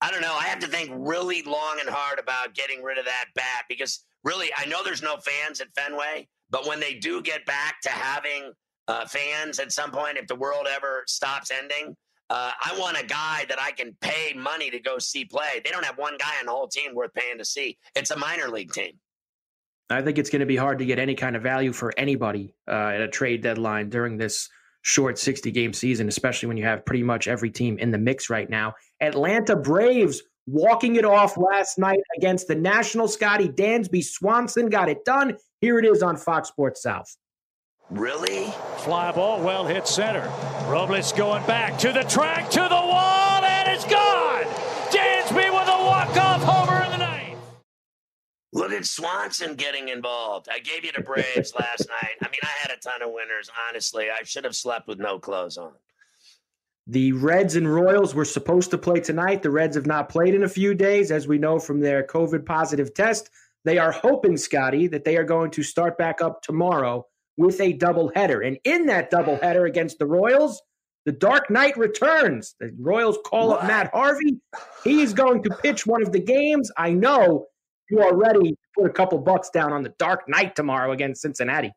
[0.01, 0.35] I don't know.
[0.41, 4.07] I have to think really long and hard about getting rid of that bat because
[4.23, 7.91] really, I know there's no fans at Fenway, but when they do get back to
[7.91, 8.53] having
[8.89, 11.95] uh, fans at some point, if the world ever stops ending
[12.35, 15.61] uh, I want a guy that I can pay money to go see play.
[15.65, 17.79] They don't have one guy on the whole team worth paying to see.
[17.95, 18.95] It's a minor league team.
[19.89, 22.53] I think it's going to be hard to get any kind of value for anybody
[22.69, 24.49] uh, at a trade deadline during this
[24.83, 28.29] short 60 game season, especially when you have pretty much every team in the mix
[28.29, 28.75] right now.
[29.01, 35.05] Atlanta Braves walking it off last night against the National Scotty Dansby Swanson got it
[35.05, 35.37] done.
[35.61, 37.17] Here it is on Fox Sports South.
[37.91, 38.47] Really?
[38.79, 40.31] Fly ball, well hit center.
[40.67, 44.45] Robles going back to the track, to the wall, and it's gone.
[44.91, 47.39] Dansby with a walk-off homer in the ninth.
[48.55, 50.49] Look at Swanson getting involved.
[50.51, 52.17] I gave you the Braves last night.
[52.23, 53.51] I mean, I had a ton of winners.
[53.69, 55.73] Honestly, I should have slept with no clothes on.
[56.87, 59.43] The Reds and Royals were supposed to play tonight.
[59.43, 62.47] The Reds have not played in a few days, as we know from their COVID
[62.47, 63.31] positive test.
[63.65, 67.75] They are hoping, Scotty, that they are going to start back up tomorrow with a
[67.75, 68.47] doubleheader.
[68.47, 70.61] And in that doubleheader against the Royals,
[71.05, 72.55] the Dark Knight returns.
[72.61, 74.39] The Royals call up Matt Harvey.
[74.85, 76.71] He is going to pitch one of the games.
[76.79, 77.47] I know
[77.91, 81.23] you are ready to put a couple bucks down on the Dark Knight tomorrow against
[81.23, 81.73] Cincinnati.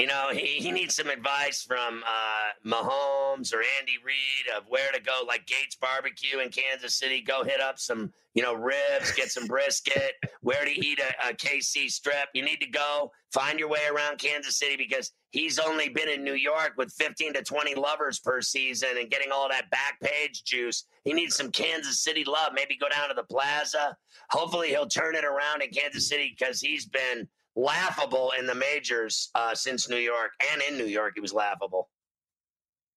[0.00, 4.90] You know, he, he needs some advice from uh, Mahomes or Andy Reid of where
[4.92, 7.20] to go, like Gates Barbecue in Kansas City.
[7.20, 11.34] Go hit up some, you know, ribs, get some brisket, where to eat a, a
[11.34, 12.28] KC strip.
[12.32, 16.24] You need to go find your way around Kansas City because he's only been in
[16.24, 20.44] New York with 15 to 20 lovers per season and getting all that back page
[20.44, 20.84] juice.
[21.04, 22.52] He needs some Kansas City love.
[22.54, 23.98] Maybe go down to the plaza.
[24.30, 29.30] Hopefully, he'll turn it around in Kansas City because he's been– laughable in the majors
[29.34, 31.88] uh, since New York, and in New York, he was laughable.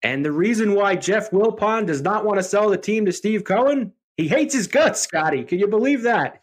[0.04, 3.46] And the reason why Jeff Wilpon does not want to sell the team to Steve
[3.46, 5.44] Cohen, he hates his guts, Scotty.
[5.44, 6.42] Can you believe that?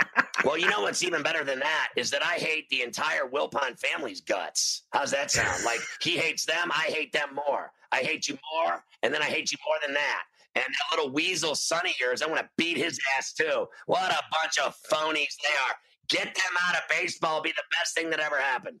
[0.44, 3.78] well, you know what's even better than that is that I hate the entire Wilpon
[3.78, 4.82] family's guts.
[4.90, 5.62] How's that sound?
[5.64, 7.70] like he hates them, I hate them more.
[7.92, 10.22] I hate you more, and then I hate you more than that.
[10.54, 13.66] And that little weasel son of yours, I want to beat his ass too.
[13.86, 15.76] What a bunch of phonies they are.
[16.08, 18.80] Get them out of baseball be the best thing that ever happened.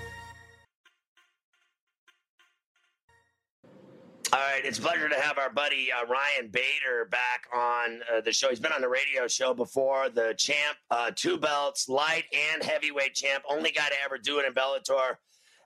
[4.33, 8.21] All right, it's a pleasure to have our buddy uh, Ryan Bader back on uh,
[8.21, 8.47] the show.
[8.47, 13.13] He's been on the radio show before, the champ, uh, two belts, light and heavyweight
[13.13, 13.43] champ.
[13.49, 15.15] Only guy to ever do it in Bellator.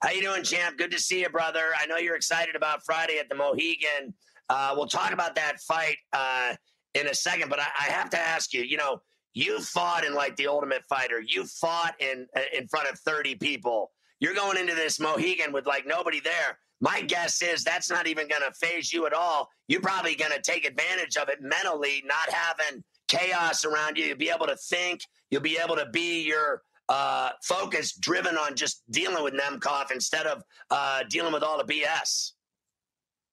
[0.02, 0.80] How you doing, champ?
[0.80, 1.74] Good to see you, brother.
[1.80, 4.16] I know you're excited about Friday at the Mohegan.
[4.50, 6.56] Uh, we'll talk about that fight uh,
[6.96, 8.64] in a second, but I, I have to ask you.
[8.64, 9.00] You know,
[9.36, 11.22] you fought in like the Ultimate Fighter.
[11.22, 13.92] You fought in uh, in front of 30 people.
[14.20, 18.28] You're going into this Mohegan with like nobody there my guess is that's not even
[18.28, 19.50] going to phase you at all.
[19.68, 24.06] You're probably going to take advantage of it mentally, not having chaos around you.
[24.06, 25.02] You'll be able to think.
[25.32, 30.28] You'll be able to be your uh, focus driven on just dealing with Nemkov instead
[30.28, 32.34] of uh, dealing with all the BS.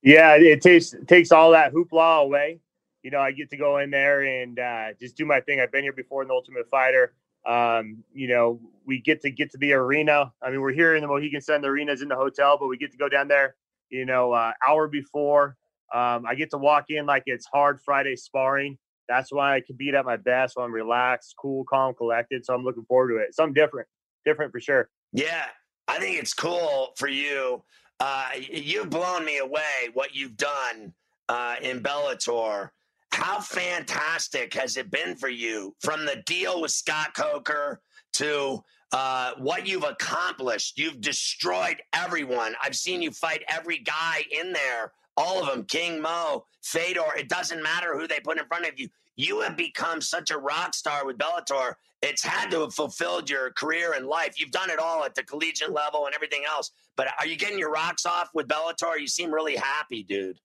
[0.03, 2.59] Yeah, it takes takes all that hoopla away.
[3.03, 5.61] You know, I get to go in there and uh, just do my thing.
[5.61, 7.13] I've been here before in the Ultimate Fighter.
[7.47, 10.33] Um, you know, we get to get to the arena.
[10.43, 11.63] I mean, we're here in the Mohegan Sun.
[11.63, 13.57] The arena's in the hotel, but we get to go down there.
[13.91, 15.57] You know, uh, hour before.
[15.93, 18.79] Um, I get to walk in like it's hard Friday sparring.
[19.09, 22.47] That's why I can beat at my best when I'm relaxed, cool, calm, collected.
[22.47, 23.35] So I'm looking forward to it.
[23.35, 23.87] Something different,
[24.25, 24.89] different for sure.
[25.13, 25.45] Yeah,
[25.89, 27.63] I think it's cool for you.
[28.01, 30.95] Uh, you've blown me away what you've done
[31.29, 32.71] uh, in Bellator.
[33.13, 37.81] How fantastic has it been for you from the deal with Scott Coker
[38.15, 40.79] to uh, what you've accomplished?
[40.79, 42.55] You've destroyed everyone.
[42.63, 47.15] I've seen you fight every guy in there, all of them, King Mo, Fedor.
[47.19, 48.89] It doesn't matter who they put in front of you.
[49.17, 51.75] You have become such a rock star with Bellator.
[52.01, 54.41] It's had to have fulfilled your career and life.
[54.41, 56.71] You've done it all at the collegiate level and everything else.
[56.97, 58.99] But are you getting your rocks off with Bellator?
[58.99, 60.41] You seem really happy, dude.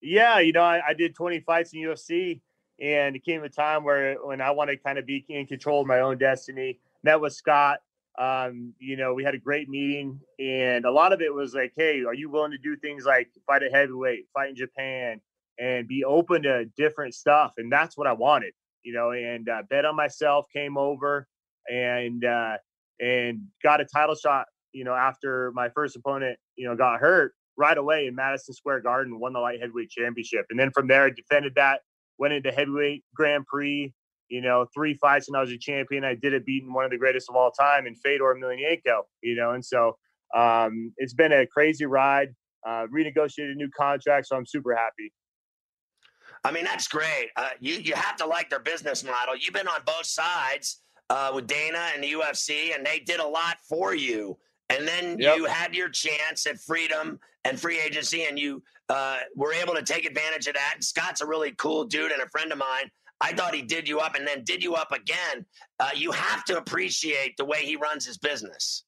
[0.00, 2.40] Yeah, you know, I, I, did 20 fights in UFC,
[2.80, 5.82] and it came a time where when I wanted to kind of be in control
[5.82, 6.78] of my own destiny.
[7.02, 7.78] Met with Scott.
[8.18, 11.72] Um, you know, we had a great meeting, and a lot of it was like,
[11.76, 15.20] "Hey, are you willing to do things like fight a heavyweight, fight in Japan,
[15.58, 19.12] and be open to different stuff?" And that's what I wanted, you know.
[19.12, 21.28] And uh, bet on myself, came over,
[21.70, 22.56] and uh,
[23.00, 24.46] and got a title shot.
[24.72, 28.80] You know, after my first opponent, you know, got hurt, right away in Madison Square
[28.80, 30.46] Garden, won the light heavyweight championship.
[30.50, 31.80] And then from there, I defended that,
[32.18, 33.92] went into heavyweight Grand Prix,
[34.28, 36.04] you know, three fights and I was a champion.
[36.04, 39.36] I did it beating one of the greatest of all time in Fedor Emelianenko, you
[39.36, 39.96] know, and so
[40.34, 42.34] um, it's been a crazy ride.
[42.66, 45.12] Uh, renegotiated a new contract, so I'm super happy.
[46.44, 47.30] I mean, that's great.
[47.36, 49.34] Uh, you you have to like their business model.
[49.34, 53.26] You've been on both sides uh, with Dana and the UFC, and they did a
[53.26, 54.38] lot for you.
[54.70, 55.36] And then yep.
[55.36, 59.82] you had your chance at freedom and free agency, and you uh, were able to
[59.82, 60.72] take advantage of that.
[60.76, 62.90] And Scott's a really cool dude and a friend of mine.
[63.20, 65.44] I thought he did you up and then did you up again.
[65.78, 68.84] Uh, you have to appreciate the way he runs his business.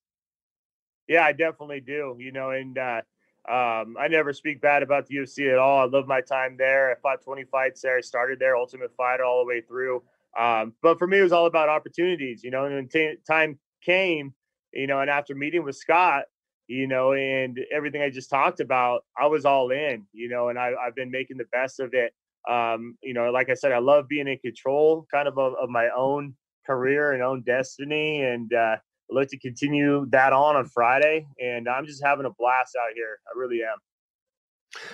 [1.07, 2.17] Yeah, I definitely do.
[2.19, 3.03] You know, and uh,
[3.49, 5.81] um, I never speak bad about the UFC at all.
[5.81, 6.91] I love my time there.
[6.91, 7.99] I fought 20 fights there.
[7.99, 10.03] I started there, Ultimate Fighter, all the way through.
[10.39, 12.43] Um, but for me, it was all about opportunities.
[12.43, 14.33] You know, and when t- time came,
[14.73, 16.25] you know, and after meeting with Scott,
[16.67, 20.07] you know, and everything I just talked about, I was all in.
[20.13, 22.13] You know, and I, I've been making the best of it.
[22.51, 25.69] Um, you know, like I said, I love being in control, kind of of, of
[25.69, 26.35] my own
[26.67, 28.77] career and own destiny, and uh,
[29.11, 31.27] look to continue that on on Friday.
[31.41, 33.19] And I'm just having a blast out here.
[33.27, 33.79] I really am.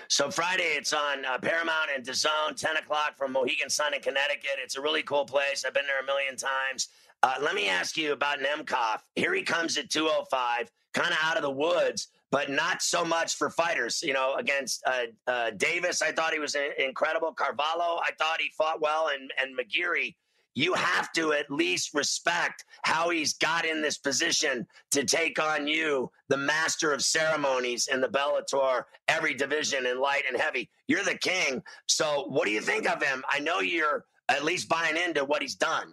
[0.09, 4.59] So Friday, it's on uh, Paramount and DAZN, 10 o'clock from Mohegan Sun in Connecticut.
[4.59, 5.65] It's a really cool place.
[5.65, 6.89] I've been there a million times.
[7.23, 8.99] Uh, let me ask you about Nemkov.
[9.17, 13.35] Here he comes at 205, kind of out of the woods, but not so much
[13.35, 14.03] for fighters.
[14.03, 17.33] You know, against uh, uh Davis, I thought he was incredible.
[17.33, 20.15] Carvalho, I thought he fought well, and and McGeary
[20.59, 25.69] you have to at least respect how he's got in this position to take on
[25.69, 30.69] you, the master of ceremonies in the Bellator, every division in light and heavy.
[30.89, 31.63] You're the king.
[31.87, 33.23] So, what do you think of him?
[33.31, 35.93] I know you're at least buying into what he's done.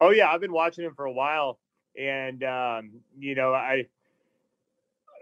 [0.00, 1.58] Oh yeah, I've been watching him for a while,
[1.98, 3.86] and um, you know, I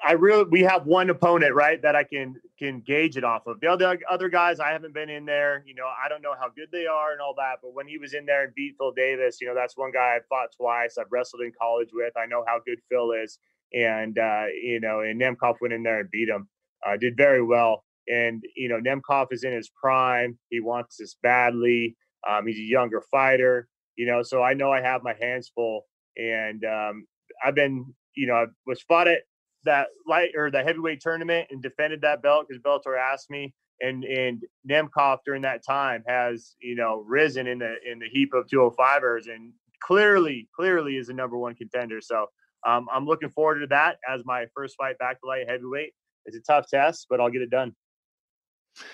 [0.05, 3.61] I really we have one opponent right that I can can gauge it off of.
[3.61, 5.63] The other other guys I haven't been in there.
[5.67, 7.57] You know, I don't know how good they are and all that.
[7.63, 10.17] But when he was in there and beat Phil Davis, you know, that's one guy
[10.17, 10.99] I've fought twice.
[10.99, 12.13] I've wrestled in college with.
[12.17, 13.39] I know how good Phil is,
[13.73, 16.49] and uh, you know, and Nemkov went in there and beat him.
[16.85, 17.85] Uh, did very well.
[18.09, 20.37] And you know, Nemkov is in his prime.
[20.51, 21.97] He wants this badly.
[22.29, 23.69] Um, he's a younger fighter.
[23.97, 25.87] You know, so I know I have my hands full,
[26.17, 27.07] and um,
[27.45, 29.23] I've been, you know, I was fought at
[29.65, 33.55] that light or the heavyweight tournament and defended that belt because Bellator asked me.
[33.81, 38.33] And and Nemkov during that time has you know risen in the in the heap
[38.33, 42.01] of 205ers and clearly clearly is a number one contender.
[42.01, 42.27] So
[42.67, 45.93] um, I'm looking forward to that as my first fight back to light heavyweight.
[46.27, 47.75] It's a tough test, but I'll get it done.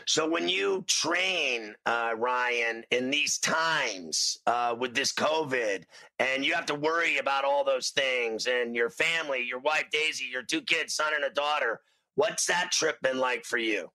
[0.06, 5.84] So when you train, uh, Ryan, in these times uh, with this COVID,
[6.18, 10.26] and you have to worry about all those things, and your family, your wife Daisy,
[10.30, 11.80] your two kids, son and a daughter,
[12.16, 13.90] what's that trip been like for you?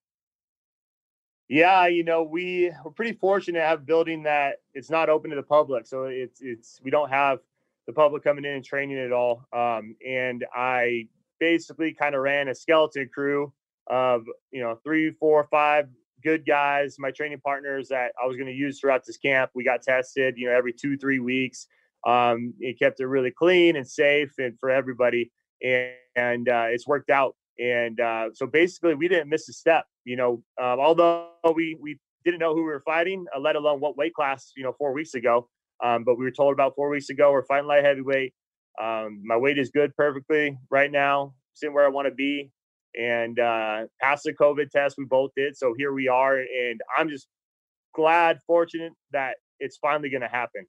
[1.49, 5.29] Yeah, you know, we we're pretty fortunate to have a building that it's not open
[5.31, 7.39] to the public, so it's it's we don't have
[7.85, 9.45] the public coming in and training at all.
[9.51, 11.09] Um, and I
[11.39, 13.51] basically kind of ran a skeleton crew
[13.87, 15.87] of you know three, four, five
[16.23, 19.51] good guys, my training partners that I was going to use throughout this camp.
[19.53, 21.67] We got tested, you know, every two, three weeks.
[22.07, 25.31] Um, it kept it really clean and safe and for everybody,
[25.61, 27.35] and, and uh, it's worked out.
[27.59, 29.85] And uh, so basically, we didn't miss a step.
[30.05, 33.79] You know, um, although we we didn't know who we were fighting, uh, let alone
[33.79, 34.51] what weight class.
[34.57, 35.49] You know, four weeks ago.
[35.83, 38.33] Um, but we were told about four weeks ago we're fighting light heavyweight.
[38.81, 42.51] Um, my weight is good perfectly right now, sitting where I want to be
[42.95, 44.95] and uh, passed the COVID test.
[44.97, 45.57] We both did.
[45.57, 46.37] So here we are.
[46.37, 47.27] And I'm just
[47.93, 50.65] glad, fortunate that it's finally going to happen.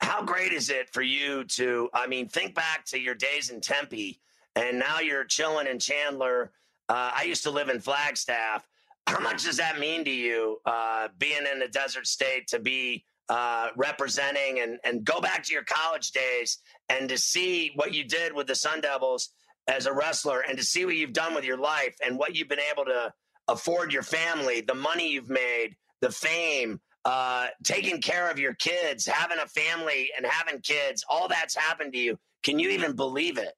[0.00, 3.60] How great is it for you to, I mean, think back to your days in
[3.60, 4.20] Tempe
[4.56, 6.52] and now you're chilling in Chandler.
[6.88, 8.66] Uh, I used to live in Flagstaff.
[9.06, 13.04] How much does that mean to you, uh, being in a desert state to be
[13.28, 16.58] uh, representing and, and go back to your college days
[16.88, 19.30] and to see what you did with the Sun Devils
[19.68, 22.48] as a wrestler and to see what you've done with your life and what you've
[22.48, 23.12] been able to
[23.48, 29.06] afford your family, the money you've made, the fame, uh, taking care of your kids,
[29.06, 32.18] having a family and having kids, all that's happened to you.
[32.42, 33.54] Can you even believe it?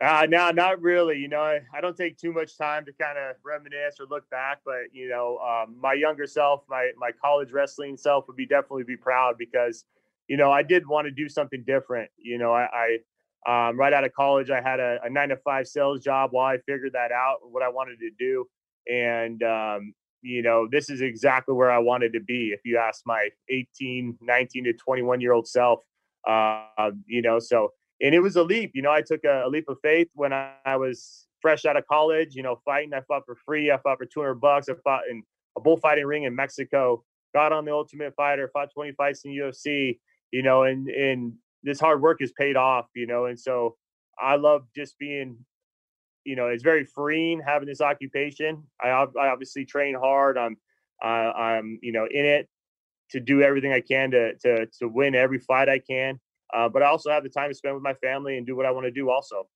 [0.00, 1.18] Uh, no, not really.
[1.18, 4.28] You know, I, I don't take too much time to kind of reminisce or look
[4.30, 8.46] back, but you know, um, my younger self, my my college wrestling self, would be
[8.46, 9.84] definitely be proud because,
[10.28, 12.10] you know, I did want to do something different.
[12.16, 12.98] You know, I, I
[13.46, 16.46] um, right out of college, I had a, a, nine to five sales job while
[16.46, 18.46] I figured that out, what I wanted to do.
[18.92, 22.48] And, um, you know, this is exactly where I wanted to be.
[22.48, 25.80] If you ask my 18, 19 to 21 year old self,
[26.26, 29.48] uh, you know, so, and it was a leap, you know, I took a, a
[29.48, 32.92] leap of faith when I, I, was fresh out of college, you know, fighting.
[32.92, 33.70] I fought for free.
[33.70, 34.68] I fought for 200 bucks.
[34.68, 35.22] I fought in
[35.56, 39.98] a bullfighting ring in Mexico, got on the ultimate fighter, fought 20 fights in UFC,
[40.32, 41.32] you know, and, and
[41.62, 43.76] this hard work is paid off, you know, and so
[44.20, 45.38] I love just being,
[46.24, 48.64] you know, it's very freeing having this occupation.
[48.80, 50.38] I, I obviously train hard.
[50.38, 50.56] I'm,
[51.02, 52.48] uh, I'm, you know, in it
[53.10, 56.20] to do everything I can to to to win every fight I can.
[56.52, 58.66] Uh, but I also have the time to spend with my family and do what
[58.66, 59.10] I want to do.
[59.10, 59.48] Also,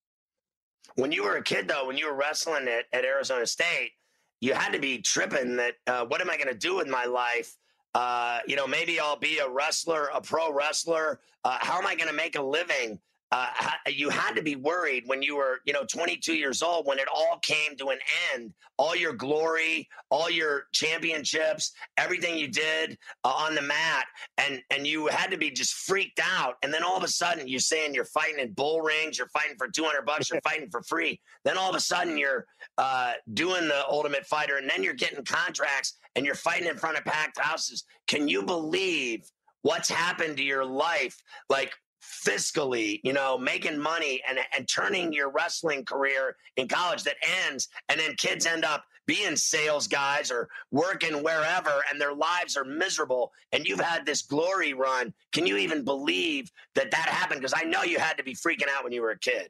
[0.97, 3.93] when you were a kid, though, when you were wrestling at, at Arizona State,
[4.41, 7.05] you had to be tripping that uh, what am I going to do with my
[7.05, 7.55] life?
[7.95, 11.21] Uh, you know, maybe I'll be a wrestler, a pro wrestler.
[11.45, 12.99] Uh, how am I going to make a living?
[13.33, 13.47] uh,
[13.89, 17.09] you had to be worried when you were, you know, 22 years old when it
[17.13, 17.99] all came to an
[18.35, 18.53] end.
[18.77, 24.87] All your glory, all your championships, everything you did uh, on the mat, and and
[24.87, 26.57] you had to be just freaked out.
[26.63, 29.57] And then all of a sudden, you're saying you're fighting in bull rings, you're fighting
[29.57, 31.19] for 200 bucks, you're fighting for free.
[31.45, 32.45] Then all of a sudden, you're
[32.77, 36.99] uh, doing the Ultimate Fighter, and then you're getting contracts, and you're fighting in front
[36.99, 37.85] of packed houses.
[38.07, 39.31] Can you believe?
[39.63, 45.31] what's happened to your life like fiscally, you know, making money and, and turning your
[45.31, 50.49] wrestling career in college that ends, and then kids end up being sales guys or
[50.71, 55.57] working wherever and their lives are miserable and you've had this glory run can you
[55.57, 58.93] even believe that that happened because i know you had to be freaking out when
[58.93, 59.49] you were a kid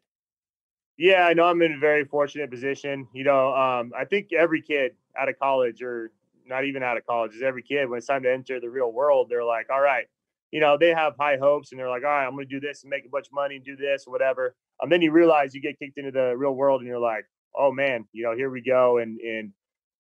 [0.97, 4.63] yeah i know i'm in a very fortunate position you know um, i think every
[4.63, 6.11] kid out of college or
[6.47, 8.93] not even out of college is every kid when it's time to enter the real
[8.93, 10.07] world they're like all right
[10.53, 12.61] you know, they have high hopes and they're like, all right, I'm going to do
[12.61, 14.55] this and make a bunch of money and do this or whatever.
[14.81, 17.25] And then you realize you get kicked into the real world and you're like,
[17.57, 18.99] oh man, you know, here we go.
[18.99, 19.51] And, and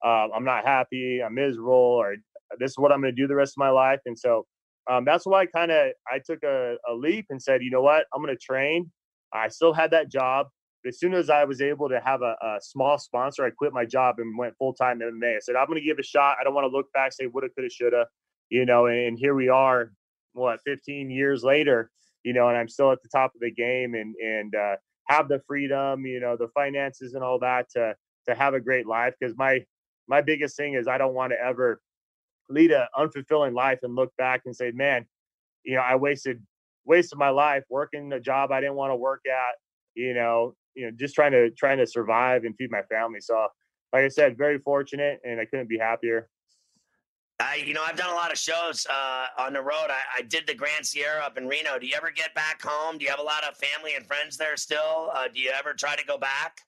[0.04, 1.22] uh, I'm not happy.
[1.24, 2.16] I'm miserable or
[2.58, 4.00] this is what I'm going to do the rest of my life.
[4.04, 4.46] And so
[4.90, 7.82] um, that's why I kind of, I took a, a leap and said, you know
[7.82, 8.90] what, I'm going to train.
[9.32, 10.48] I still had that job.
[10.86, 13.84] As soon as I was able to have a, a small sponsor, I quit my
[13.84, 15.36] job and went full time MMA.
[15.36, 16.36] I said, I'm going to give a shot.
[16.40, 18.06] I don't want to look back, say, woulda, coulda, shoulda,
[18.50, 19.92] you know, and here we are
[20.34, 21.90] what 15 years later
[22.24, 24.76] you know and i'm still at the top of the game and and uh,
[25.08, 27.94] have the freedom you know the finances and all that to
[28.26, 29.60] to have a great life because my
[30.08, 31.80] my biggest thing is i don't want to ever
[32.48, 35.04] lead an unfulfilling life and look back and say man
[35.64, 36.40] you know i wasted
[36.84, 39.54] wasted my life working a job i didn't want to work at
[39.94, 43.46] you know you know just trying to trying to survive and feed my family so
[43.92, 46.28] like i said very fortunate and i couldn't be happier
[47.40, 49.88] I, you know, I've done a lot of shows uh, on the road.
[49.88, 51.76] I, I, did the Grand Sierra up in Reno.
[51.76, 52.98] Do you ever get back home?
[52.98, 55.10] Do you have a lot of family and friends there still?
[55.12, 56.60] Uh, do you ever try to go back?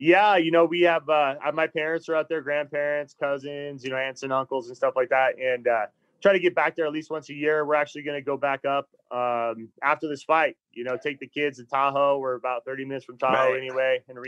[0.00, 3.96] Yeah, you know, we have uh, my parents are out there, grandparents, cousins, you know,
[3.96, 5.86] aunts and uncles and stuff like that, and uh,
[6.22, 7.64] try to get back there at least once a year.
[7.64, 10.56] We're actually going to go back up um, after this fight.
[10.72, 12.18] You know, take the kids to Tahoe.
[12.18, 13.56] We're about thirty minutes from Tahoe right.
[13.56, 14.18] anyway, and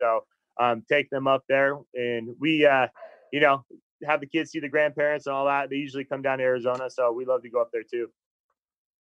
[0.00, 0.24] so
[0.58, 2.88] um, take them up there, and we, uh,
[3.32, 3.64] you know,
[4.04, 5.70] have the kids see the grandparents and all that.
[5.70, 8.08] They usually come down to Arizona, so we love to go up there too.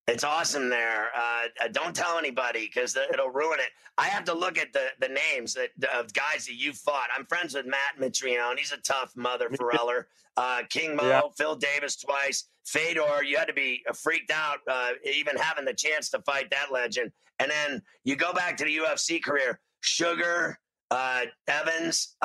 [0.07, 1.09] It's awesome there.
[1.17, 3.71] Uh, uh don't tell anybody because it'll ruin it.
[3.99, 7.09] I have to look at the the names that, of guys that you fought.
[7.17, 8.59] I'm friends with Matt Mitrione.
[8.59, 10.07] He's a tough mother foreller.
[10.37, 11.21] Uh, King Mo, yeah.
[11.37, 13.25] Phil Davis twice, Fedor.
[13.25, 16.73] You had to be uh, freaked out uh, even having the chance to fight that
[16.73, 17.13] legend.
[17.39, 19.61] And then you go back to the UFC career.
[19.83, 20.59] Sugar,
[20.91, 22.17] uh, Evans,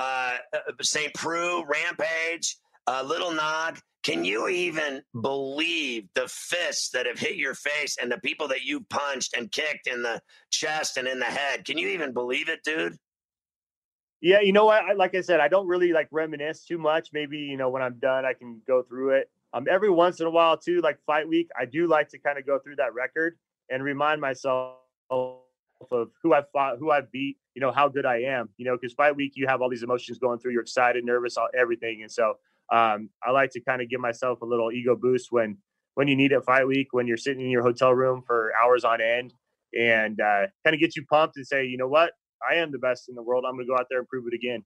[0.81, 1.13] St.
[1.13, 2.57] Preux, Rampage
[2.87, 8.11] uh, Little Nog, can you even believe the fists that have hit your face and
[8.11, 11.65] the people that you punched and kicked in the chest and in the head?
[11.65, 12.97] Can you even believe it, dude?
[14.21, 14.83] Yeah, you know what?
[14.83, 17.09] I, like I said, I don't really like reminisce too much.
[17.13, 19.31] Maybe you know when I'm done, I can go through it.
[19.53, 22.37] Um, every once in a while too, like fight week, I do like to kind
[22.37, 23.39] of go through that record
[23.71, 24.75] and remind myself
[25.09, 25.39] of
[26.21, 28.49] who I've fought, who I've beat, you know, how good I am.
[28.57, 30.51] You know, because fight week, you have all these emotions going through.
[30.51, 32.35] You're excited, nervous, all, everything, and so
[32.71, 35.57] um, I like to kind of give myself a little ego boost when
[35.95, 38.83] when you need it fight week, when you're sitting in your hotel room for hours
[38.83, 39.33] on end,
[39.73, 42.11] and uh, kind of get you pumped and say, you know what,
[42.47, 43.45] I am the best in the world.
[43.47, 44.63] I'm going to go out there and prove it again.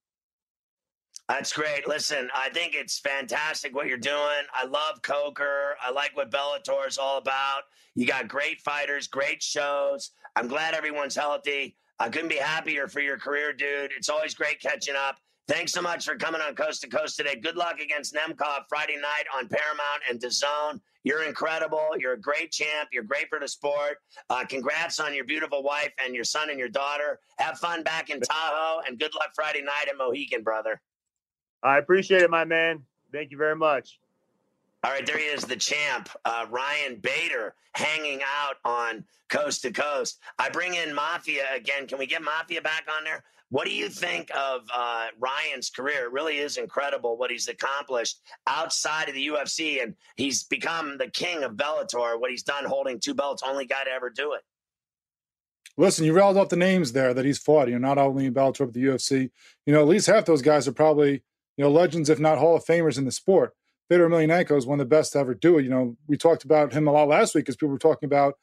[1.27, 1.87] That's great.
[1.87, 4.43] Listen, I think it's fantastic what you're doing.
[4.51, 5.75] I love Coker.
[5.79, 7.61] I like what Bellator is all about.
[7.93, 10.11] You got great fighters, great shows.
[10.35, 11.77] I'm glad everyone's healthy.
[11.99, 13.91] I couldn't be happier for your career, dude.
[13.95, 15.17] It's always great catching up.
[15.49, 17.35] Thanks so much for coming on Coast to Coast today.
[17.35, 20.79] Good luck against Nemkov Friday night on Paramount and DAZN.
[21.03, 21.87] You're incredible.
[21.97, 22.89] You're a great champ.
[22.93, 23.97] You're great for the sport.
[24.29, 27.19] Uh, congrats on your beautiful wife and your son and your daughter.
[27.39, 30.79] Have fun back in Tahoe, and good luck Friday night at Mohegan, brother.
[31.63, 32.83] I appreciate it, my man.
[33.11, 33.99] Thank you very much.
[34.83, 39.71] All right, there he is, the champ, uh, Ryan Bader, hanging out on Coast to
[39.71, 40.19] Coast.
[40.37, 41.87] I bring in Mafia again.
[41.87, 43.23] Can we get Mafia back on there?
[43.51, 46.05] What do you think of uh, Ryan's career?
[46.05, 51.09] It really is incredible what he's accomplished outside of the UFC, and he's become the
[51.09, 52.19] king of Bellator.
[52.19, 54.41] What he's done, holding two belts, only guy to ever do it.
[55.77, 57.69] Listen, you rattled off the names there that he's fought.
[57.69, 59.31] You know, not only in Bellator but the UFC.
[59.65, 61.23] You know, at least half those guys are probably
[61.57, 63.53] you know legends, if not Hall of Famers in the sport.
[63.89, 65.63] Fedor Emelianenko is one of the best to ever do it.
[65.63, 68.35] You know, we talked about him a lot last week because people were talking about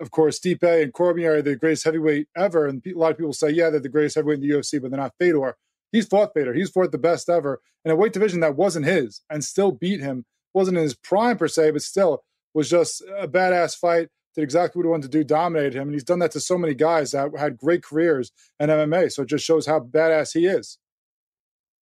[0.00, 2.66] of course, Stipe and Cormier are the greatest heavyweight ever.
[2.66, 4.90] And a lot of people say, yeah, they're the greatest heavyweight in the UFC, but
[4.90, 5.56] they're not Fedor.
[5.92, 6.54] He's fought Fedor.
[6.54, 10.00] He's fought the best ever in a weight division that wasn't his and still beat
[10.00, 10.24] him.
[10.54, 12.24] Wasn't in his prime per se, but still
[12.54, 14.08] was just a badass fight.
[14.34, 16.58] did exactly what he wanted to do, dominated him, and he's done that to so
[16.58, 19.12] many guys that had great careers in MMA.
[19.12, 20.78] So it just shows how badass he is.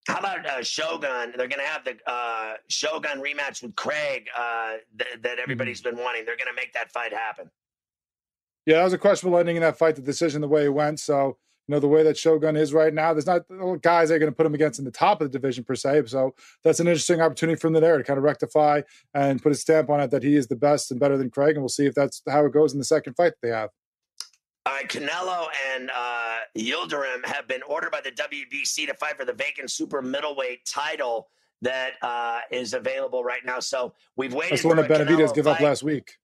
[0.06, 1.34] How about uh, Shogun?
[1.36, 5.96] They're going to have the uh, Shogun rematch with Craig uh, th- that everybody's been
[5.96, 6.24] wanting.
[6.24, 7.50] They're going to make that fight happen.
[8.68, 11.00] Yeah, that was a questionable ending in that fight, the decision, the way it went.
[11.00, 13.44] So, you know, the way that Shogun is right now, there's not
[13.80, 16.02] guys they're going to put him against in the top of the division per se.
[16.04, 18.82] So that's an interesting opportunity for him there to kind of rectify
[19.14, 21.54] and put a stamp on it that he is the best and better than Craig.
[21.54, 23.70] And we'll see if that's how it goes in the second fight that they have.
[24.66, 29.24] All right, Canelo and uh, Yildirim have been ordered by the WBC to fight for
[29.24, 31.30] the vacant super middleweight title
[31.62, 33.60] that uh, is available right now.
[33.60, 34.52] So we've waited.
[34.52, 36.18] That's the one that Benavidez gave up last week.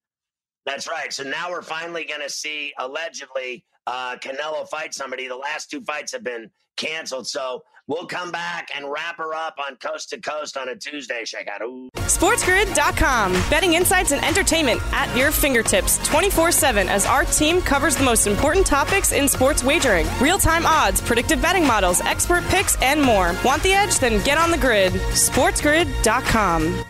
[0.67, 1.13] That's right.
[1.13, 5.29] So now we're finally going to see allegedly uh, Canelo fight somebody.
[5.29, 7.27] The last two fights have been canceled.
[7.27, 11.25] So we'll come back and wrap her up on Coast to Coast on a Tuesday.
[11.25, 11.63] Check out.
[11.63, 11.91] Ooh.
[11.97, 13.33] SportsGrid.com.
[13.51, 18.27] Betting insights and entertainment at your fingertips 24 7 as our team covers the most
[18.27, 23.35] important topics in sports wagering real time odds, predictive betting models, expert picks, and more.
[23.45, 23.99] Want the edge?
[23.99, 24.93] Then get on the grid.
[24.93, 26.85] SportsGrid.com.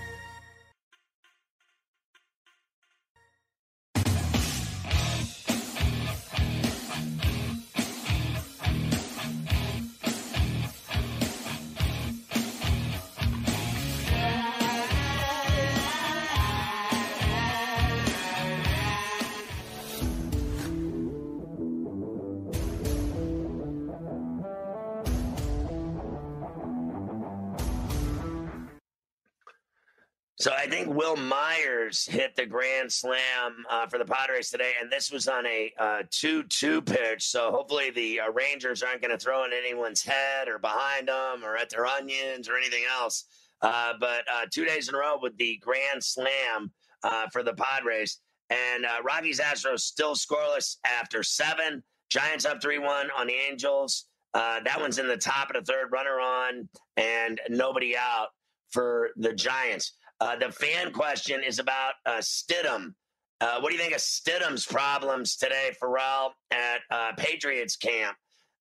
[30.45, 34.92] So I think Wil Myers hit the grand slam uh, for the Padres today, and
[34.92, 37.26] this was on a uh, two-two pitch.
[37.26, 41.42] So hopefully the uh, Rangers aren't going to throw in anyone's head or behind them
[41.42, 43.24] or at their onions or anything else.
[43.62, 46.70] Uh, but uh, two days in a row with the grand slam
[47.05, 48.18] uh, for the Padres,
[48.51, 51.82] and Rockies Astros still scoreless after seven.
[52.11, 54.09] Giants up three-one on the Angels.
[54.34, 56.68] that one's in the top of the third, runner on,
[56.99, 58.28] and nobody out
[58.70, 59.92] for the Giants.
[60.21, 62.95] Uh, the fan question is about uh, Stidham.
[63.41, 68.17] Uh, what do you think of Stidham's problems today, Ferrall, at uh, Patriots camp?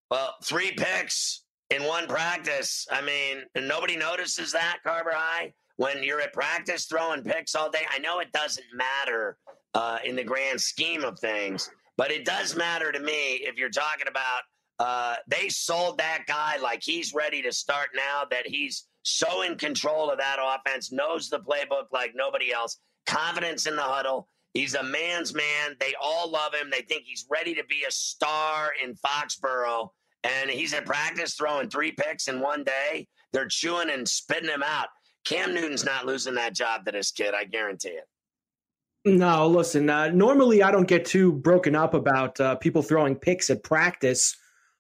[0.10, 2.88] Well, three picks in one practice.
[2.92, 7.86] I mean, nobody notices that, Carver High, when you're at practice throwing picks all day.
[7.90, 9.38] I know it doesn't matter
[9.74, 13.70] uh, in the grand scheme of things, but it does matter to me if you're
[13.70, 14.42] talking about
[14.80, 19.58] uh, they sold that guy like he's ready to start now, that he's so in
[19.58, 24.28] control of that offense, knows the playbook like nobody else, confidence in the huddle.
[24.54, 25.76] He's a man's man.
[25.80, 26.70] They all love him.
[26.70, 29.90] They think he's ready to be a star in Foxborough.
[30.24, 33.08] And he's at practice throwing three picks in one day.
[33.34, 34.88] They're chewing and spitting him out.
[35.26, 38.08] Cam Newton's not losing that job to this kid, I guarantee it.
[39.06, 43.50] No, listen, uh, normally I don't get too broken up about uh, people throwing picks
[43.50, 44.38] at practice.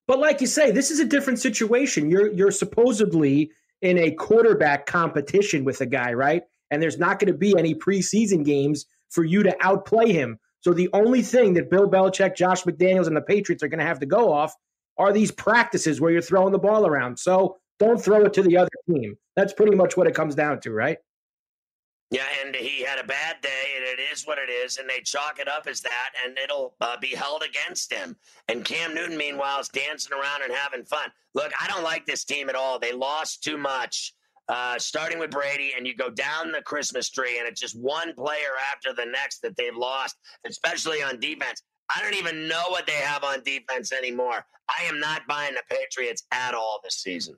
[0.07, 2.09] But like you say, this is a different situation.
[2.09, 3.51] You're you're supposedly
[3.83, 6.43] in a quarterback competition with a guy, right?
[6.71, 10.39] And there's not going to be any preseason games for you to outplay him.
[10.61, 13.85] So the only thing that Bill Belichick, Josh McDaniels, and the Patriots are going to
[13.85, 14.55] have to go off
[14.97, 17.19] are these practices where you're throwing the ball around.
[17.19, 19.17] So don't throw it to the other team.
[19.35, 20.97] That's pretty much what it comes down to, right?
[22.13, 24.99] Yeah, and he had a bad day, and it is what it is, and they
[24.99, 28.15] chalk it up as that, and it'll uh, be held against him.
[28.47, 31.09] And Cam Newton, meanwhile, is dancing around and having fun.
[31.33, 32.77] Look, I don't like this team at all.
[32.77, 34.13] They lost too much,
[34.47, 38.13] uh, starting with Brady, and you go down the Christmas tree, and it's just one
[38.13, 41.63] player after the next that they've lost, especially on defense.
[41.95, 44.45] I don't even know what they have on defense anymore.
[44.69, 47.37] I am not buying the Patriots at all this season.